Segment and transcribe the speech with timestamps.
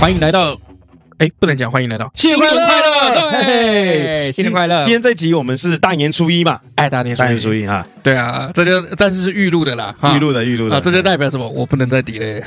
[0.00, 0.56] 欢迎来到，
[1.18, 4.80] 哎，不能讲欢迎来到，新年快乐，对，新年快乐。
[4.82, 11.48] 今天这集我们是大年初一嘛，哎，大年大年初一啊，对啊，这就但是是预录的啦，预录的预录的，这就代表什么？
[11.48, 12.40] 我不能再 delay，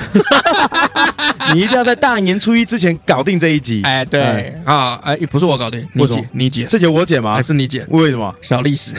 [1.52, 3.82] 你一定要在大年初一之前搞定这一集。
[3.84, 7.34] 哎，对啊，哎，不是我搞定，你姐，你姐，这集我剪吗？
[7.34, 7.84] 还是你姐？
[7.90, 8.34] 为什么？
[8.40, 8.94] 小历史。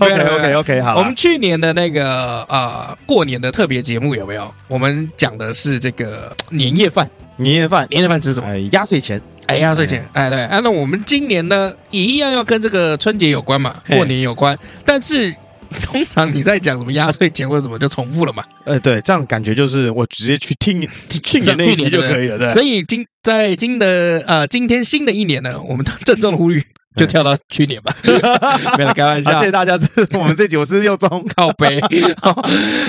[0.00, 4.52] OK OK OK 好，我们去年的那个呃过年的特别节目有没有？
[4.68, 8.48] 我们讲的是这个年夜饭，年夜饭，年夜饭吃什么？
[8.48, 15.34] 哎，压岁钱，哎，压岁钱，哎，对，哎，那我们今年呢也一样要跟这个春节有关嘛，过年有关，但是
[15.82, 18.44] 通常你在讲什么压岁钱或者什么就重复了嘛？
[18.64, 20.80] 呃，对，这样感觉就是我直接去听
[21.22, 22.50] 去年那一集就可以了，对。
[22.54, 26.64] 所以今在今的呃今天新的一年呢，我们郑重的呼吁。
[26.96, 27.94] 就跳到去年吧，
[28.76, 29.32] 没有开玩笑。
[29.34, 31.78] 谢谢大家，这是我们这集我是又中 靠杯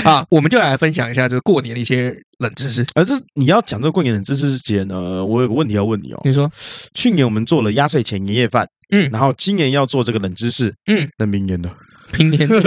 [0.04, 2.86] 啊， 我们就来分享一下这个过年的一些冷知识。
[2.96, 6.22] 而这你要讲这个过年冷知识之前呢，我有个问题要问你哦。
[6.24, 6.50] 你说，
[6.94, 11.70] 去年我们做了压岁钱年夜饭，嗯，然后今年要做这个冷知识，嗯，那明年呢？
[12.18, 12.58] 明年就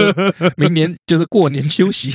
[0.55, 2.11] 明年就是过年休息，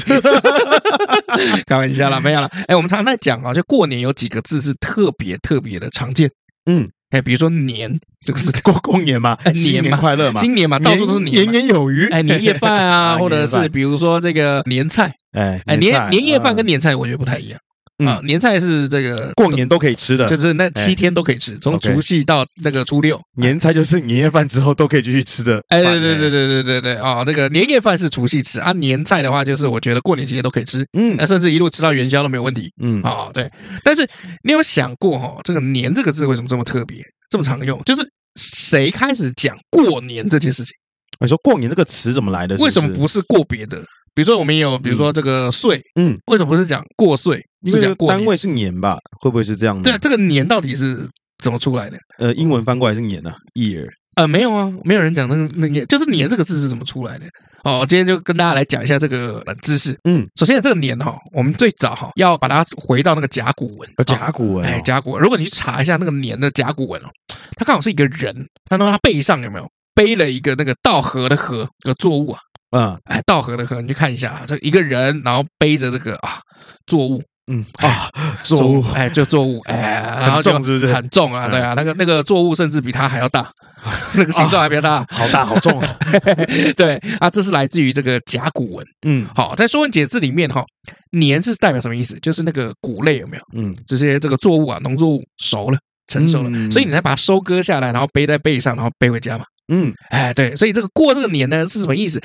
[1.67, 2.49] 开玩笑啦，没有啦。
[2.69, 6.31] 哎，我们常常在讲啊，就过年有几个字是特别特别的常见，
[6.67, 6.89] 嗯。
[7.17, 12.07] 哎，比如说年，这个是过过年嘛， 新年快乐嘛，新年嘛，到处都是年，年年有余。
[12.11, 17.59] 哎，年夜饭啊， 或者是比如说这个年菜，哎哎，年年夜饭跟年菜我觉得不太一样
[18.05, 18.21] 啊。
[18.25, 23.21] 年菜是这个过年都可以吃的，就是那七天都可以吃，从除夕到那个初六。
[23.37, 25.63] 年菜就是年夜饭之后都可以继续吃的。
[25.69, 33.51] 哎，对对对对对对对啊，那个年夜饭是除夕吃啊，年菜的话就是我觉得过年期间都可以吃，嗯，那甚至一路吃到元宵都没有问题，嗯啊，对。
[33.85, 34.07] 但是
[34.43, 37.03] 你有想过哈，这个年这个字为什么这么特别？
[37.31, 38.03] 这么常用，就是
[38.37, 40.73] 谁开始讲过年这件事情？
[41.19, 42.55] 你说过年这个词怎么来的？
[42.57, 43.83] 为什么不是过别的？
[44.15, 47.43] 比如说我们有，比如说这个岁，嗯，为什么不是讲过岁？
[47.67, 48.99] 因为单位是年吧？
[49.21, 49.81] 会不会是这样？
[49.83, 51.09] 对啊，这个年到底是
[51.43, 51.99] 怎么出来的？
[52.19, 53.89] 呃，英文翻过来是年啊，year。
[54.17, 57.27] 呃，没有啊，没有人讲那个那年，就是年这个字是怎么出来的？
[57.65, 59.95] 哦，今天就跟大家来讲一下这个知识。
[60.05, 63.89] 嗯，首先这个年哈，我们最早哈要把它回到那个甲骨文。
[64.07, 65.23] 甲骨文，哎，甲骨文。
[65.23, 67.09] 如果你去查一下那个年的甲骨文哦，
[67.57, 68.35] 它刚好是一个人，
[68.71, 72.41] 他说他背上有没有背了一个那个稻禾的禾的作物啊？
[72.71, 76.41] 嗯，哎，稻禾的禾，你去看一下啊，这一个人然后背着这个啊
[76.87, 77.23] 作物。
[77.49, 78.11] 嗯啊，
[78.43, 81.47] 作物哎，就作物哎，然后重是不是很重啊？
[81.49, 83.49] 对啊，那个那个作物甚至比它还要大，
[84.15, 85.81] 那个形状还比较 大，好大好重。
[86.77, 88.87] 对啊，这是来自于这个甲骨文。
[89.07, 90.65] 嗯，好，在《说文解字》里面哈，
[91.13, 92.19] 年是代表什么意思？
[92.21, 93.43] 就是那个谷类有没有？
[93.55, 95.79] 嗯，这些这个作物啊，农作物熟了，
[96.09, 99.45] 成熟了，所以你才把它收割下来，然后背在背上，然后背回家嘛。
[99.73, 102.21] 嗯，哎，对，所以这个过这个年呢是什么意思？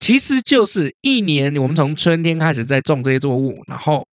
[0.00, 4.04] 其实就是一年，我们从春天开始在种这些作物，然后。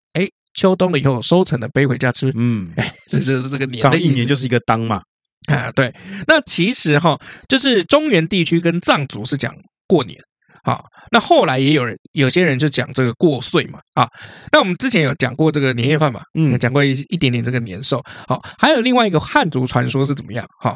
[0.54, 3.98] 秋冬了以后收成的背回家吃，嗯， 哎，这就是这个年的。
[3.98, 5.02] 一年就是一个当嘛，
[5.48, 5.94] 啊，对。
[6.28, 7.18] 那其实哈，
[7.48, 9.54] 就是中原地区跟藏族是讲
[9.88, 10.20] 过年，
[10.64, 10.82] 啊，
[11.12, 14.08] 那后来也有人，有些人就讲这个过岁嘛，啊，
[14.52, 20.46] 那我们之前有讲过这个年夜饭嘛，嗯，讲过一一点点这个年兽，好，还有另外一个汉族传说是怎么样？
[20.60, 20.76] 哈，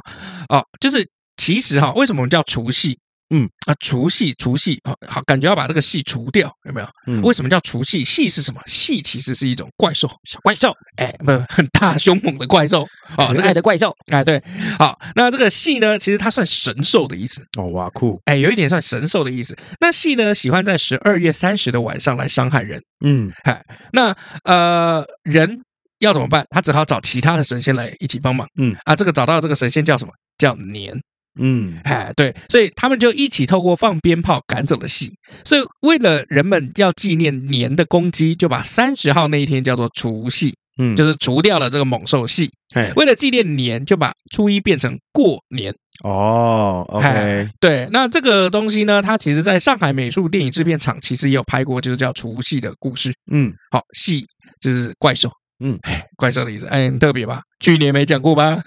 [0.50, 1.08] 哦，就是
[1.38, 2.98] 其实哈，为什么我们叫除夕？
[3.30, 6.88] 嗯啊，除夕除夕啊，好，感觉要把这个戏除掉，有没有？
[7.08, 8.04] 嗯，为什么叫除夕？
[8.06, 8.62] 夕是什么？
[8.68, 12.88] 夕其实是一种怪兽，小怪兽，哎，不，很大凶猛的怪兽
[13.18, 14.42] 啊，可爱的怪兽，哎，对，
[14.78, 19.58] 好，那这个夕呢，其实它算神兽的意思哦，哇酷，哎，有一点算神兽的意思。
[19.82, 25.62] 那夕呢，喜欢在十二月三十的晚上来伤害人，嗯，哎，那呃，人
[26.00, 26.46] 要怎么办？
[26.52, 30.14] 他只好找其他的神仙来一起帮忙，嗯啊，这个找到这个神仙叫什么？
[30.38, 31.02] 叫年。
[31.40, 35.14] 嗯，哎，对，所以他们就一起透过放鞭炮赶走了戏。
[35.44, 42.52] 所以为了人们要纪念年的攻击，就把三十号那一天叫做除夕，嗯，就是除掉了这个猛兽戏。
[42.74, 45.74] 哎，为了纪念年，就把初一变成过年。
[46.04, 53.14] 哦，OK，对，那这个东西呢，它其实在上海美术电影制片厂其实也有拍过，就是叫除夕的故事。
[53.32, 54.26] 嗯，好，戏
[54.60, 55.32] 就是怪兽。
[55.64, 55.80] 嗯，
[56.18, 57.42] 怪兽的意思，哎，很特别吧？
[57.62, 58.62] 去年没讲过吧？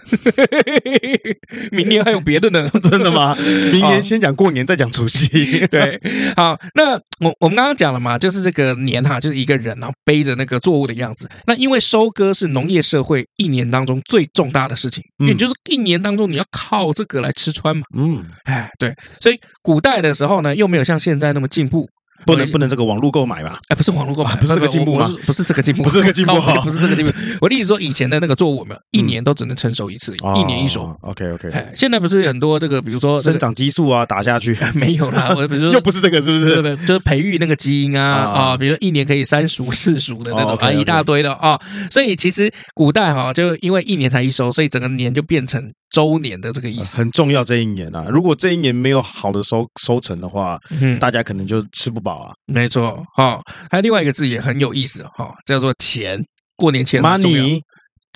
[1.70, 2.69] 明年还有别的呢？
[2.82, 3.37] 真的吗？
[3.37, 5.29] 明年先讲过年，再讲除夕。
[5.69, 6.00] 对，
[6.35, 11.29] 好，那我我们刚刚讲了嘛，就是这个年哈，就是一个人然后背着那个作物的样子。
[11.46, 17.82] 那因为收割是农业社会一年当中最重大的事情，也就是一年当中你要靠这个来吃穿嘛。
[17.96, 21.87] 嗯，哎，对，所以古代的时候呢，又没有像现在那么进步。
[22.26, 23.59] 不能不能这个网络购买吧？
[23.69, 25.12] 哎，不是网络购买，不是这个进步吗？
[25.26, 27.11] 不是这个进步，不是这个 进步，不是这个进步。
[27.41, 30.94] 我的意思说，以前的那个作物，没有一年都只能成熟一次，一年一熟。
[31.03, 31.50] OK OK。
[31.76, 35.32] 现在不是很多这个，比如说生长激素啊，打下去 没有啦。
[35.37, 36.76] 我比如说又不是这个，是不是？
[36.87, 41.59] 就是培育那个基因啊啊，比如说一年可以三熟四熟的那种啊，一大堆的啊。
[41.91, 45.73] 所以其实古代哈，就因为一年才一收，所以整个年就变成。
[45.90, 52.32] 周年的这个意思很重要，这一年啊，如果这一年没有好的收收成的话，嗯，大家可能就吃不饱啊。
[52.46, 53.40] 没错，哈，
[53.70, 56.23] 还有另外一个字也很有意思哈，叫做钱。
[56.56, 57.61] 过年前 money，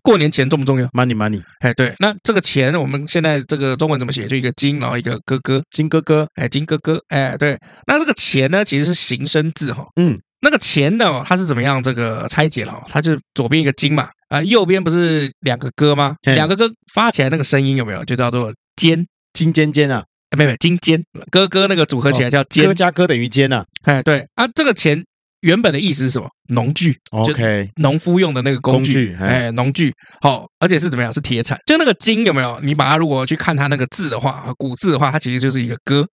[0.02, 4.26] 过年前重不重要？money money，哎，对，那这个钱我们现在这个中文怎么写？
[4.26, 10.18] 就一个金，然后一个哥哥，金哥哥，哎，金哥哥，哎，对，那这个钱呢，其实是形声字哈，嗯。
[10.44, 12.82] 那个钱呢，它是怎么样这个拆解了？
[12.88, 16.16] 它就是左边一个金嘛，啊，右边不是两个哥吗？
[16.22, 18.02] 两个哥发起来那个声音有没有？
[18.06, 20.02] 就叫做尖，金尖尖啊，
[20.38, 20.98] 没有金尖，
[21.30, 23.62] 哥哥那个组合起来叫尖，哥加哥等于尖啊。
[23.82, 25.04] 哎，对啊，这个钱
[25.40, 26.26] 原本的意思是什么？
[26.48, 29.92] 农具，OK，农夫用的那个工具，哎，农具，
[30.22, 31.12] 好，而且是怎么样？
[31.12, 32.58] 是铁铲，就那个金有没有？
[32.60, 36.06] 你把它如果去看它那个字的话，古字的话，它其实就是一个戈。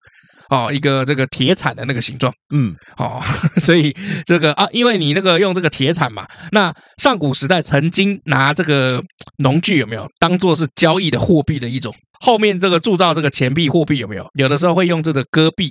[0.50, 3.22] 哦，一个这个铁铲的那个形状，嗯，好，
[3.62, 9.00] 所以这个啊，因为你那个用这个铁铲嘛，那上古时代曾经拿这个
[9.38, 11.94] 农具有没有当做是交易的货币的一种？
[12.20, 14.26] 后面这个铸造这个钱币货币有没有？
[14.34, 15.70] 有的时候会用这个戈币。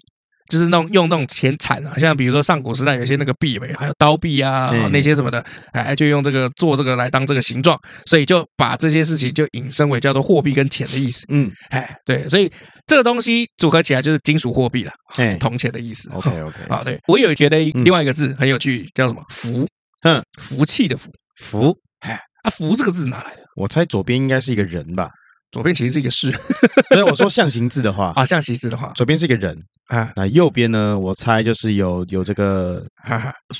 [0.49, 11.23] 就是那种用那种钱铲啊，像比如说上古时代有些那个币尾，还有刀币啊那些什么的，哎，就用这个做这个来当这个形状，所以就把这些事情就引申为叫做货币跟钱的意思。
[11.29, 12.51] 嗯，哎，对，所以
[12.87, 14.91] 这个东西组合起来就是金属货币了，
[15.39, 16.09] 铜钱的意思。
[16.11, 19.67] OK OK，好，对，我有觉得另外一个字很有趣，叫什么福？
[20.01, 23.41] 嗯，福气的福，福，哎，啊，福这个字哪来的？
[23.55, 25.09] 我猜左边应该是一个人吧。
[25.51, 26.31] 左边其实是一个士，
[26.93, 29.57] 所以我说象形字的话 啊，象形字的话，左边是一个人
[29.87, 30.97] 啊，那右边呢？
[30.97, 32.85] 我猜就是有有这个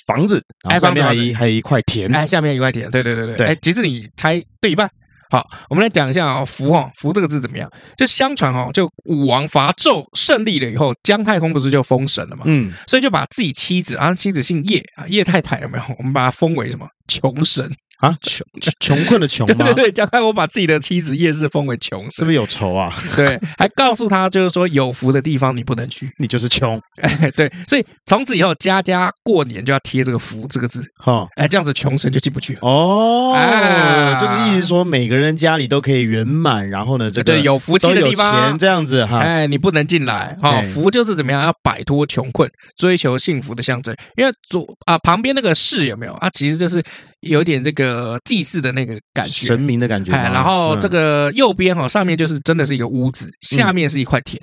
[0.06, 4.90] 房子，哎，上面还一还有一块田，哎，下面一块田，对对对对，哎，其实你猜对一半。
[5.32, 7.70] 好，我们来讲一下啊，福哦，福这个字怎么样？
[7.96, 12.42] 就相传哦，就武王伐纣胜利了以后，姜太公不是就封神了嘛？
[12.48, 15.84] 嗯，所以就把自己妻子啊，妻子姓叶啊，叶太太有没有？
[16.00, 16.88] 我们把它封为什么？
[17.08, 17.72] 穷神。
[18.00, 18.46] 啊，穷
[18.80, 19.66] 穷困的穷吗？
[19.66, 22.94] 对 对对，姜太公把自己的妻子叶氏封为穷，是不是有仇啊？
[23.16, 26.80] 对，还告诉他就是说有福的地方你不能去，你就是穷。
[27.02, 32.60] 哎， 对，所以从此以后家家过年就要贴这个福这个字，哈，哎，这样子穷神就进不去了。
[32.62, 40.62] 哦，哎，就是意思说每个人家里都可以圆满，然后呢，这个对有福气的地方这样子哈，哎，你不能进来哈。
[40.74, 43.96] 福就是怎么样，要摆脱穷困，追求幸福的象征。
[44.16, 46.30] 因为左啊旁边那个市有没有啊？
[46.30, 46.82] 其实就是
[47.22, 48.70] 有点这个祭祀的。
[48.72, 50.14] 那个感觉，神明的感觉。
[50.14, 54.40] 哎，然后这个右边哈，上面就是真的是一个屋子，下面是一块田，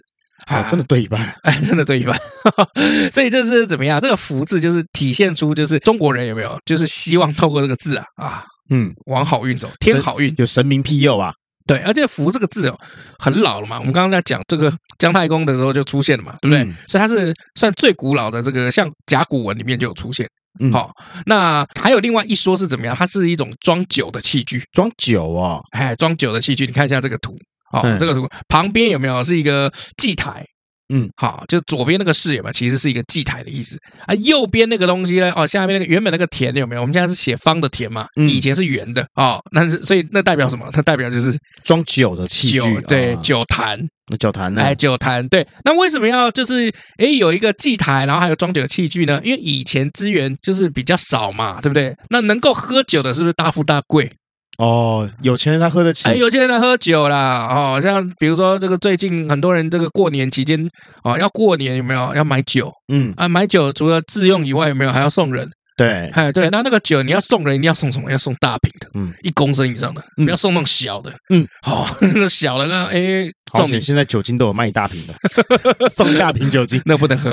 [0.46, 2.18] 啊，真的对一半，哎，真的对一半。
[3.12, 4.00] 所以这是怎么样？
[4.00, 11.32] 这个福字就是体现出，就是中国人有没有，就是希望透过这个字啊啊，嗯，往好运走，添好运，有神明庇佑啊。
[11.68, 12.78] 对，而且福这个字哦，
[13.18, 13.78] 很老了嘛。
[13.78, 16.64] 我们刚刚在讲这个姜太公的时候就出现了嘛，对不对？
[16.88, 20.28] 所以它是算最古老的这个，像甲骨文里面就有出现。
[20.60, 20.90] 嗯，好，
[21.26, 22.94] 那还有另外一说是怎么样？
[22.96, 27.36] 它是一种装酒的器具，装酒啊，哎，装酒的器具，你看一下这个图，
[27.70, 29.22] 好，这个图旁边有没有？
[29.24, 30.44] 是一个祭台？
[30.88, 32.52] 嗯，好，就左边那个视野嘛？
[32.52, 33.76] 其实是一个祭台的意思
[34.06, 34.14] 啊。
[34.16, 35.32] 右边那个东西呢？
[35.34, 36.80] 哦，下面那个原本那个田有没有？
[36.80, 39.40] 我们现在是写方的田嘛，以前是圆的哦。
[39.50, 40.68] 那是所以那代表什么？
[40.72, 43.78] 它代表就是装酒的器具，对，酒坛，
[44.18, 44.62] 酒坛呢？
[44.62, 45.46] 哎，酒坛，对。
[45.64, 49.20] 那为什么要就是哎有一个祭台，然后还有装酒的器具呢？
[49.24, 51.92] 因为以前资源就是比较少嘛，对不对？
[52.10, 54.10] 那能够喝酒的是不是大富大贵？
[54.58, 60.58] 哦，有钱人他喝得起，哎，有钱人他喝酒啦，哦，像比如说这个最近很多人这个过年期间
[61.04, 62.14] 哦，要过年有没有？
[62.14, 62.72] 要买酒？
[62.92, 63.12] 嗯。
[63.16, 64.92] 啊，买酒除了自用以外，有没有？
[64.92, 65.48] 还要送人？
[65.76, 68.10] 对，哎对，那那个酒你要送人，一定要送什么？
[68.10, 73.78] 要送大瓶的，嗯，一公升以上的，不要送那种小的，嗯，好， 那小的那哎，送你。
[73.78, 75.14] 现在酒精都有卖大瓶的，
[75.92, 77.30] 送大瓶酒精， 那不能喝，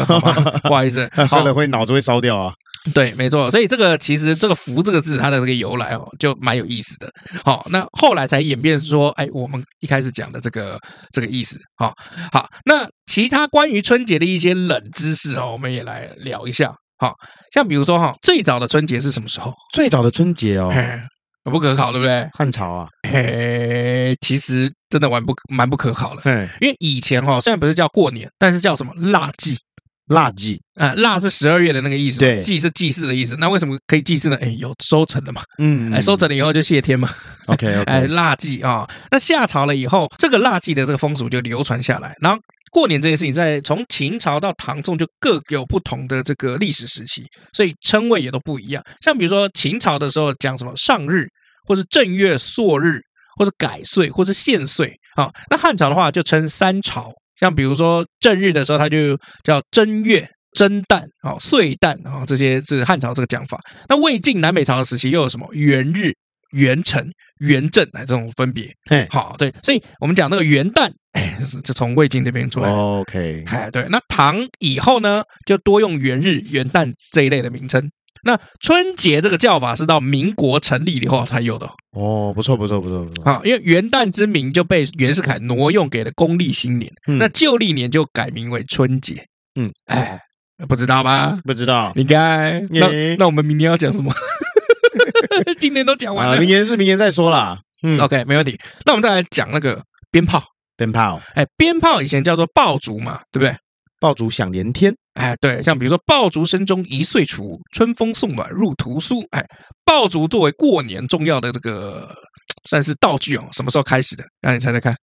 [0.67, 2.51] 不好意思，喝了会脑子会烧掉啊。
[2.93, 7.09] 对，没错，所以这个其实这个“福”这个字，它的这个由来哦，就蛮有意思的。
[7.45, 10.77] 好，那后来才演变说，哎，我们一开始讲的这个
[11.13, 11.57] 这个意思。
[11.77, 11.93] 好，
[12.33, 16.73] 好，那其他关于春节的一些冷知识哦，我们也来聊一下。
[16.97, 17.13] 好，
[17.53, 19.53] 像比如说哈，最早的春节是什么时候？
[19.73, 20.69] 最早的春节哦，
[21.45, 22.27] 不可考，对不对？
[22.33, 26.21] 汉朝啊，嘿，其实真的蛮不蛮不可考的。
[26.21, 29.57] 嘿，因为以前哈，虽然不是叫过年，但是叫什么腊祭？
[30.13, 33.35] 腊祭啊，腊是十二月的那个意思，对，祭是祭祀的意思。
[33.39, 34.37] 那为什么可以祭祀呢？
[34.41, 37.09] 哎，有收成的嘛，嗯，哎，收成了以后就谢天嘛。
[37.47, 42.15] OK，OK， 哎，腊祭啊，那夏朝了以后，这个腊祭的这个风俗就流传下来。
[42.21, 42.39] 然后
[42.71, 48.83] 过年这件事情，在从秦朝到唐宋就各有不同的这个历史时期，所以称谓也都不一样。
[49.01, 51.27] 像比如说秦朝的时候讲什么上日，
[51.67, 52.99] 或是正月朔日，
[53.37, 54.93] 或是改岁，或是献岁。
[55.15, 57.11] 啊，那汉朝的话就称三朝。
[57.43, 63.59] 像比如说正日的时候，它就叫正月、蒸旦、哦岁旦啊这些是汉朝这个讲法。
[63.89, 66.13] 那魏晋南北朝的时期又有什么元日、
[66.51, 68.73] 元辰、元正啊这种分别？
[68.89, 72.69] 嘿，好，对，所以我们讲那个元旦，哎，就从魏晋这边出来。
[72.69, 77.91] OK，哎，对，那唐以后呢，就多用元日、元旦这一类的名称。
[78.23, 83.23] 那春节这个叫法是到民国成立以后才有的哦，不错不错不错不错。
[83.25, 89.25] 好，因为元旦之名就被袁世凯挪用给了公历新年，嗯、那旧历年就改名为春节。
[89.55, 90.19] 嗯，哎，
[90.67, 91.37] 不知道吧？
[91.43, 91.91] 不知道。
[91.95, 94.13] 你该那那我们明年要讲什么？
[95.59, 97.59] 今年都讲完了，啊、明年是明年再说啦。
[97.83, 98.57] 嗯，OK，没问题。
[98.85, 100.41] 那我们再来讲那个鞭炮，
[100.77, 101.21] 鞭炮。
[101.35, 103.55] 哎，鞭炮以前叫做爆竹嘛，对不对？
[104.03, 109.21] 爆竹响连天，哎，对，像比如说爆竹声中一岁除，春风送暖入屠苏。
[109.31, 109.41] 哎，
[109.85, 112.13] 爆竹作为过年重要的这个
[112.67, 114.25] 算是道具哦，什么时候开始的？
[114.41, 114.93] 让你猜猜看。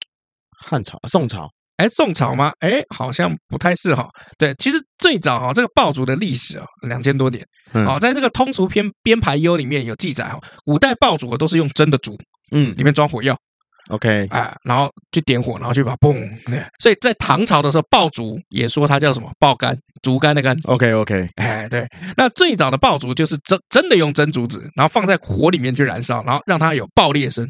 [0.67, 1.49] 汉朝、宋朝？
[1.79, 2.53] 哎，宋朝吗？
[2.59, 4.07] 哎，好像不太是哈。
[4.37, 7.43] 对，其实最早哈，这个爆竹的历史啊，两千多年。
[7.73, 12.19] 哦，在这个通俗编编排优里面有记载哈，古代爆竹都是用真的竹，
[12.53, 13.35] 嗯，里面装火药。
[13.91, 16.29] OK，哎，然后去点火，然后去把它嘣。
[16.79, 19.31] 所以在唐朝的时候，爆竹也说它叫什么？
[19.39, 20.57] 爆竿，竹竿的竿。
[20.65, 21.87] OK，OK，哎，对。
[22.17, 27.49] 那最早的爆竹就是真真的用真竹子，然后放在火里面去燃烧，然后让它有爆裂声，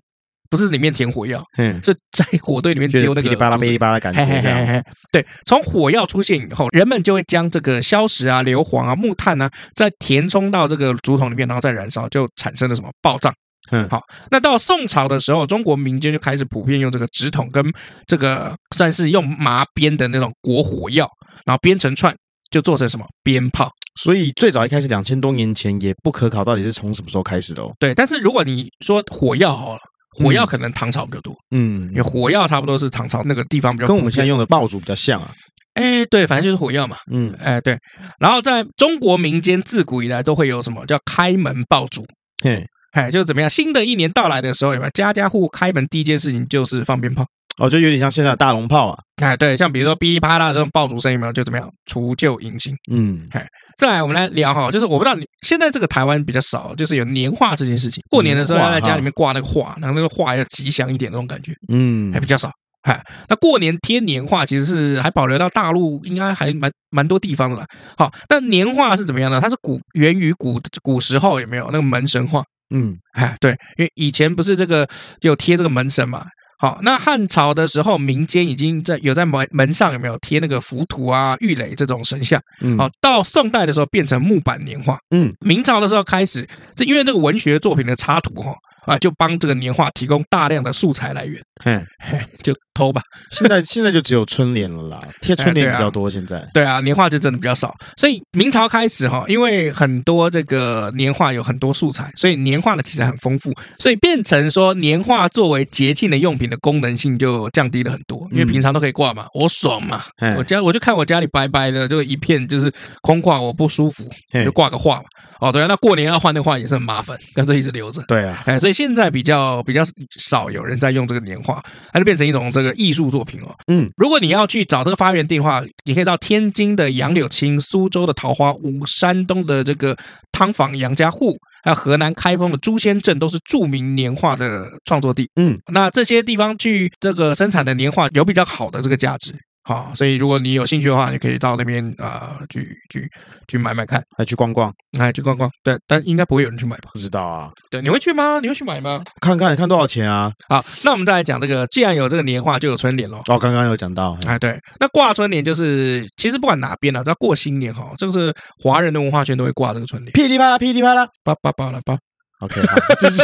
[0.48, 4.24] 不是里面填火药，嗯，是在火堆里面丢那个噼里啪啦、噼里啪啦的感觉。
[4.24, 4.82] 嘿嘿嘿，
[5.12, 13.32] 对，从火药出现以后，人们就会将这个硝石啊、硫磺啊、木炭啊，再填充到这个竹筒里面，然后再燃烧，就产生了什么爆仗。
[13.70, 14.00] 嗯，好，
[14.30, 17.64] 那到宋朝的时候，中国民间就开始普遍用这个纸筒跟
[18.06, 21.08] 这个算是用麻编的那种裹火药，
[21.44, 22.14] 然后编成串，
[22.50, 23.70] 就做成什么鞭炮。
[24.00, 27.70] 所以最早一开始两千多年前也不可考，到底是从什么时候开始的哦？
[27.78, 29.80] 对，但是如果你说火药好了，
[30.18, 35.30] 火药可能唐朝比较多，嗯，因为火药差不多是唐朝那个地方比较，跟我们现在用的爆竹比较像啊。
[35.74, 37.78] 哎，对，反正就是火药嘛，嗯，哎，对。
[38.18, 42.04] 然后在中国民间自古以来都会有什么叫开门爆竹，
[42.42, 42.66] 嘿。
[42.92, 43.48] 哎，就是怎么样？
[43.50, 47.24] 新的一年到来的时候，有没有家家户户开门第一件事情就是放鞭炮？
[47.58, 48.98] 哦，就有点像现在的大龙炮啊。
[49.22, 51.32] 哎，对，像比如说噼里啪啦这种爆竹声，有没有？
[51.32, 51.70] 就怎么样？
[51.84, 52.74] 除旧迎新。
[52.90, 58.02] 嗯，哎，再来我们来聊哈，就是我不知道你现在这个台湾比较少，就是有年画这件事情。
[58.08, 61.52] 过年的时候要在家里面挂那个画，然后那个画要吉祥一点那种感觉。
[61.68, 62.50] 嗯，还比较少。
[62.82, 67.66] 哎，那过年贴年画其实是还保留到大陆，应该还蛮蛮多地方的啦。
[67.98, 69.38] 好，那年画是怎么样呢？
[69.38, 72.42] 它是古源于古古时候有没有那个门神画？
[72.70, 74.88] 嗯，哎，对，因为以前不是这个
[75.20, 76.26] 有贴这个门神嘛。
[76.58, 82.38] 好，那汉朝的时候，民间已经在有在门门上有没有贴那个浮屠啊、玉垒这种神像？
[82.60, 84.98] 嗯，好，到宋代的时候变成木板年画。
[85.10, 86.46] 嗯，明朝的时候开始，
[86.76, 88.54] 这因为这个文学作品的插图哈。
[88.86, 91.80] 啊，就帮这个年画提供大量的素材来源，嘿，
[92.42, 93.02] 就偷吧。
[93.30, 96.08] 现在现在就只有春联了啦，贴春联比较多。
[96.08, 97.74] 现在对啊，年画就真的比较少。
[97.96, 108.26] 所以明朝开始哈，因为很多这个年画有很多素材，所以年画的题材很丰富，所以变成说年画作为节庆的用品的功能性就降低了很多。
[108.32, 110.04] 因为平常都可以挂嘛，我爽嘛，
[110.36, 112.72] 我家我就看我家里白白的，就一片就是
[113.02, 114.08] 空挂，我不舒服，
[114.44, 115.04] 就挂个画嘛。
[115.40, 118.02] 哦，对啊，那过年要换的话也是很麻烦，干脆一直留着。
[118.06, 119.82] 对啊，哎，所以现在比较比较
[120.18, 123.54] 少有人在用这个年画，它就变成一种这个艺术作品哦。
[123.68, 129.96] 嗯，如果你要去找这个发源地的话，你可以到天津的杨柳青、苏州的桃花坞、山东的这个
[130.30, 135.30] 汤坊杨家户，还有河南开封的朱仙镇，都是著名年画的创作地。
[135.36, 139.32] 嗯，那这些地方去这个生产的年画有比较好的这个价值。
[139.70, 143.08] 好，所以如果你有兴趣的话，你可以到那边啊、呃，去去
[143.46, 145.48] 去买买看，还去逛逛，还去逛逛。
[145.62, 146.90] 对，但应该不会有人去买吧？
[146.92, 147.48] 不知道啊。
[147.70, 148.40] 对，你会去吗？
[148.42, 149.00] 你会去买吗？
[149.20, 150.32] 看看，看多少钱啊？
[150.48, 153.18] 好，那我们再来讲这个，既然有这个年画，就有春联喽。
[153.28, 161.96] 哦，刚刚有讲到，哎，对，那挂春联就是，其实不管哪边啊，只要过新年哈，这个是华人的文化圈都会挂这个春联，噼里啪啦，噼里啪啦，叭叭叭啦叭。
[162.40, 163.22] OK，好，就是，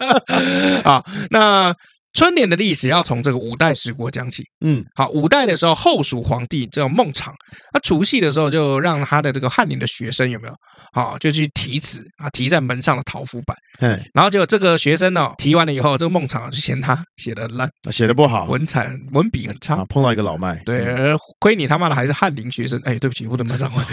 [0.82, 1.74] 好，那。
[2.12, 4.42] 春联的历史要从这个五代十国讲起。
[4.64, 7.32] 嗯，好，五代的时候，后蜀皇帝叫孟昶，
[7.72, 10.54] 他除夕的时候就让他的这个翰林的学生有没有？
[10.92, 13.56] 好，就去题词啊，题在门上的桃符板。
[13.80, 20.56] 嗯，然后结果这个学生呢，题完了以后，这个孟昶就嫌他写的烂，写的不好，文采文笔很差，碰到一个老麦。
[20.64, 22.80] 对，亏你他妈的还是翰林学生。
[22.84, 23.84] 哎，对不起，我的门上话，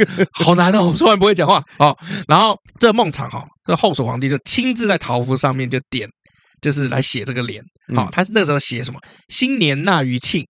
[0.32, 1.96] 好难哦，我突然不会讲话哦。
[2.26, 6.08] 然后这个孟昶哈，这个后蜀皇帝就亲自在桃符上面就点。
[6.62, 7.62] 就是来写这个联，
[7.94, 8.98] 好，他是那时候写什么？
[9.28, 10.42] 新年纳余庆，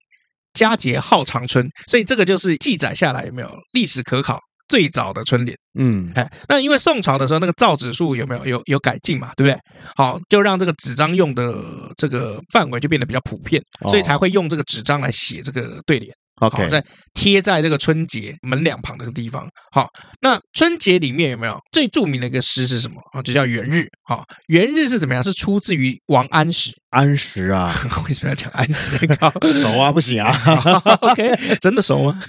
[0.52, 4.38] 佳节号长春，所以这个就是记载下来有没有历史可考
[4.69, 5.59] 最早的春联？
[5.78, 9.33] 嗯，哎，那因为宋朝的时候那个造纸术有没有有有改进嘛？
[9.37, 9.59] 对不对？
[9.97, 11.54] 好，就让这个纸张用的
[11.97, 16.14] 这个范围就变得比较普遍，所以才会用这个纸张来写这个对联。
[16.46, 16.84] OK，在
[17.14, 19.46] 贴在这个春节门两旁的这个地方。
[19.70, 19.88] 好，
[20.20, 23.00] 那春节里面有没有最著名的一个诗是什么？
[23.12, 23.87] 啊，就叫元日。
[24.04, 25.22] 好，元日是怎么样？
[25.22, 26.72] 是出自于王安石。
[26.90, 27.75] 安石啊，
[28.08, 28.96] 为什么要讲安石？
[29.61, 30.32] 熟啊，不行啊。
[31.00, 32.20] OK，真的熟吗？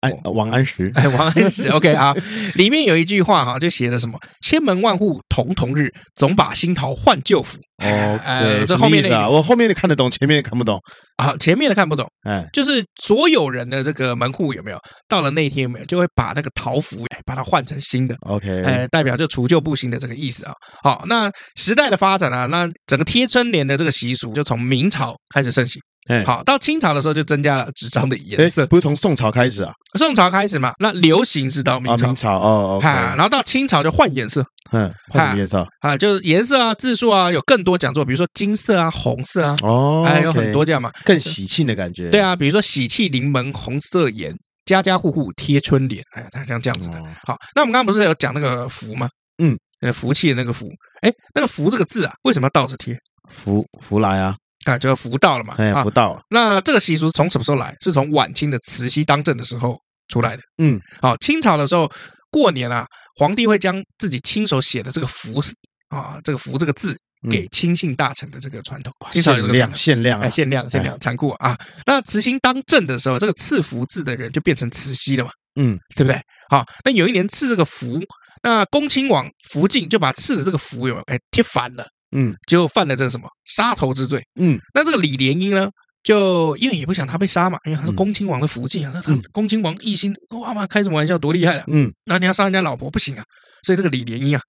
[0.00, 2.14] 哎，王安石，哎，王安石，OK 啊，
[2.54, 7.58] 里面有一句话哈，就写的什么“千门万户曈曈日，总把新桃换旧符”。
[7.82, 10.80] 哦，对，这后面的啊，我后面的看得懂，前面的看不懂
[11.16, 12.08] 啊，前面的看不懂。
[12.22, 14.78] 哎，就是所有人的这个门户有没有
[15.08, 18.16] 到了那一天有没有，就会把那个桃符哎，把它换成新的。
[18.20, 20.52] OK，哎，代表就除旧布新的这个意思啊。
[20.82, 25.80] 好，那时代的发展啊，那整个贴春联的这个习俗就从明朝开始盛行。
[26.24, 29.72] 好，到清朝的时候就增加了纸张的颜色，不是从宋朝开始啊？
[29.98, 35.96] 宋朝开始嘛，那流行是到明朝，明朝哦，哈，然后到清朝就换颜色，嗯，换什么颜色啊？
[35.96, 42.10] 就是颜色啊，字数啊，有更多讲座，比如说金色啊、红色啊，哦，还有很多这样嘛，更喜庆的感觉。
[42.10, 44.34] 对啊，比如说喜气临门红色颜，
[44.64, 47.02] 家家户户贴春联，哎，像这样子的。
[47.24, 49.08] 好，那我们刚刚不是有讲那个福吗？
[49.42, 49.56] 嗯，
[49.92, 50.70] 福气的那个福，
[51.02, 52.98] 哎，那个福这个字啊，为什么要倒着贴？
[53.28, 54.34] 福福来啊。
[54.70, 56.20] 啊，就福到了嘛，哎，福到了。
[56.30, 57.74] 那这个习俗从什么时候来？
[57.80, 60.42] 是从晚清的慈禧当政的时候出来的。
[60.58, 61.90] 嗯，好，清朝的时候
[62.30, 65.40] 过年啊，皇帝会将自己亲手写的这个福
[65.88, 66.96] 啊，这个福这个字
[67.30, 68.92] 给亲信大臣的这个传统。
[69.10, 71.56] 限量，限量，哎，限量，限量，残酷啊！
[71.86, 75.30] 那慈禧当政的时候，这个赐福字的人就变成慈禧了嘛？
[75.60, 76.20] 嗯，对不对？
[76.50, 78.00] 好，那有一年赐这个福，
[78.42, 81.86] 那恭亲王福晋就把赐的这个福有哎贴反了。
[82.12, 84.22] 嗯，就犯了这个什么杀头之罪。
[84.40, 85.70] 嗯，那这个李莲英呢，
[86.02, 91.64] 就因为也不想他被杀嘛，因为他是恭亲王的福晋啊，那他恭亲王一心哇嘛，开什么玩笑，多厉害啊。
[91.68, 93.24] 嗯，那你要杀人家老婆不行啊，
[93.62, 94.42] 所以这个李莲英啊，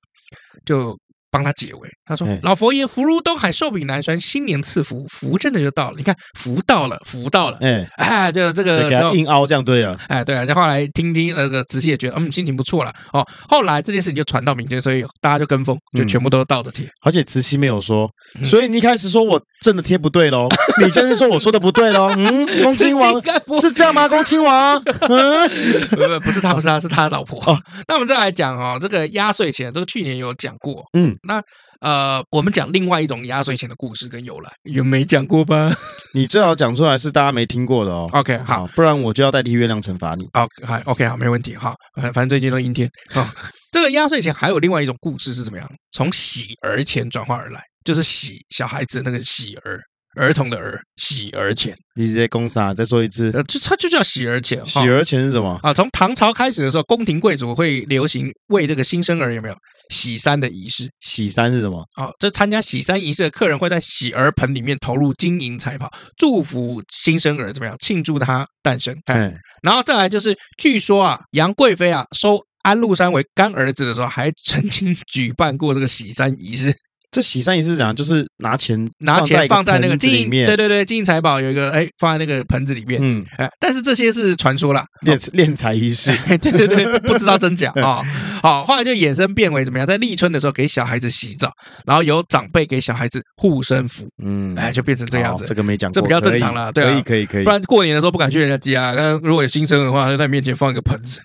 [0.65, 0.97] 就。
[1.31, 5.95] 帮他解围，他说：“老佛爷福如东海，寿比南山，新年赐福，福真的就到了。
[5.97, 7.57] 你看，福到了，福到了。
[7.61, 10.43] 哎，哎，就这个时候硬凹这样对啊，哎，对啊。
[10.45, 12.91] 然后来听听那个慈禧也觉得，嗯，心情不错了。
[13.13, 16.87] 哦，后来这件事情就传到民间，所以大家就跟风，就全部都倒着贴。
[17.05, 18.09] 而且慈禧没有说，
[18.43, 20.47] 所以你一开始说我真的贴不对喽，
[20.81, 22.09] 你就是说我说的不对喽。
[22.17, 23.21] 嗯， 恭亲王
[23.61, 24.07] 是这样吗？
[24.07, 25.49] 恭亲王，嗯，
[25.91, 27.39] 不不不是他，不是他，是他的老婆。
[27.45, 31.15] 哦，那我们再来讲哦，这个压岁钱，这个去年有讲过，嗯。
[31.23, 31.41] 那
[31.81, 35.73] 呃，我们讲另外一种压岁钱的故事跟由来，有没讲过吧？
[36.13, 38.09] 你最好讲出来是大家没听过的哦。
[38.13, 40.27] OK，好，不然我就要代替月亮惩罚你。
[40.33, 41.55] 好，好，OK，好，没问题。
[41.55, 42.89] 好，反正最近都阴天。
[43.09, 43.27] 好，
[43.71, 45.69] 这个压岁钱还有另外一种故事是怎么样？
[45.91, 49.79] 从喜儿钱转化而来，就是喜小孩子那个喜儿。
[50.15, 52.73] 儿童的儿，喜儿钱，你在攻啥？
[52.73, 54.65] 再说一次，呃，就它就叫喜儿钱。
[54.65, 55.59] 喜儿钱是什么？
[55.61, 59.55] 啊，从唐朝开始的时候，宫廷贵族会流行为这个新生儿有没有
[59.89, 60.89] 洗三的仪式？
[60.99, 61.83] 洗三是什么？
[61.95, 67.75] 啊，这参加洗三仪式的客人会在喜儿盆里面投入金银财宝，祝福新生儿怎么样？
[67.79, 68.95] 庆祝他诞生。
[69.05, 76.75] 嗯，然后再来就是，据说啊，杨贵妃啊收安禄山为干儿子的时候，还曾经举办过这个洗三仪式。
[77.11, 77.95] 这洗三仪式怎样？
[77.95, 82.99] 就是拿钱拿钱放在那个金里面，对对对，金银财宝有一个哎，放在那个盆子里面。
[83.01, 86.11] 嗯，哎，但是这些是传说啦，练练财仪式。
[86.37, 88.01] 对对对，不知道真假啊。
[88.41, 89.87] 好，后来就衍生变为怎么样？
[89.87, 91.51] 在立春的时候给小孩子洗澡，
[91.85, 94.07] 然后由长辈给小孩子护身符。
[94.23, 95.45] 嗯，哎，就变成这样子。
[95.47, 96.71] 这个没讲过，这比较正常了。
[96.71, 97.43] 对，可以可以可以。
[97.43, 101.19] 不然过年的时候不敢去人家家，那如果有新生的话，就在面前放一个盆子，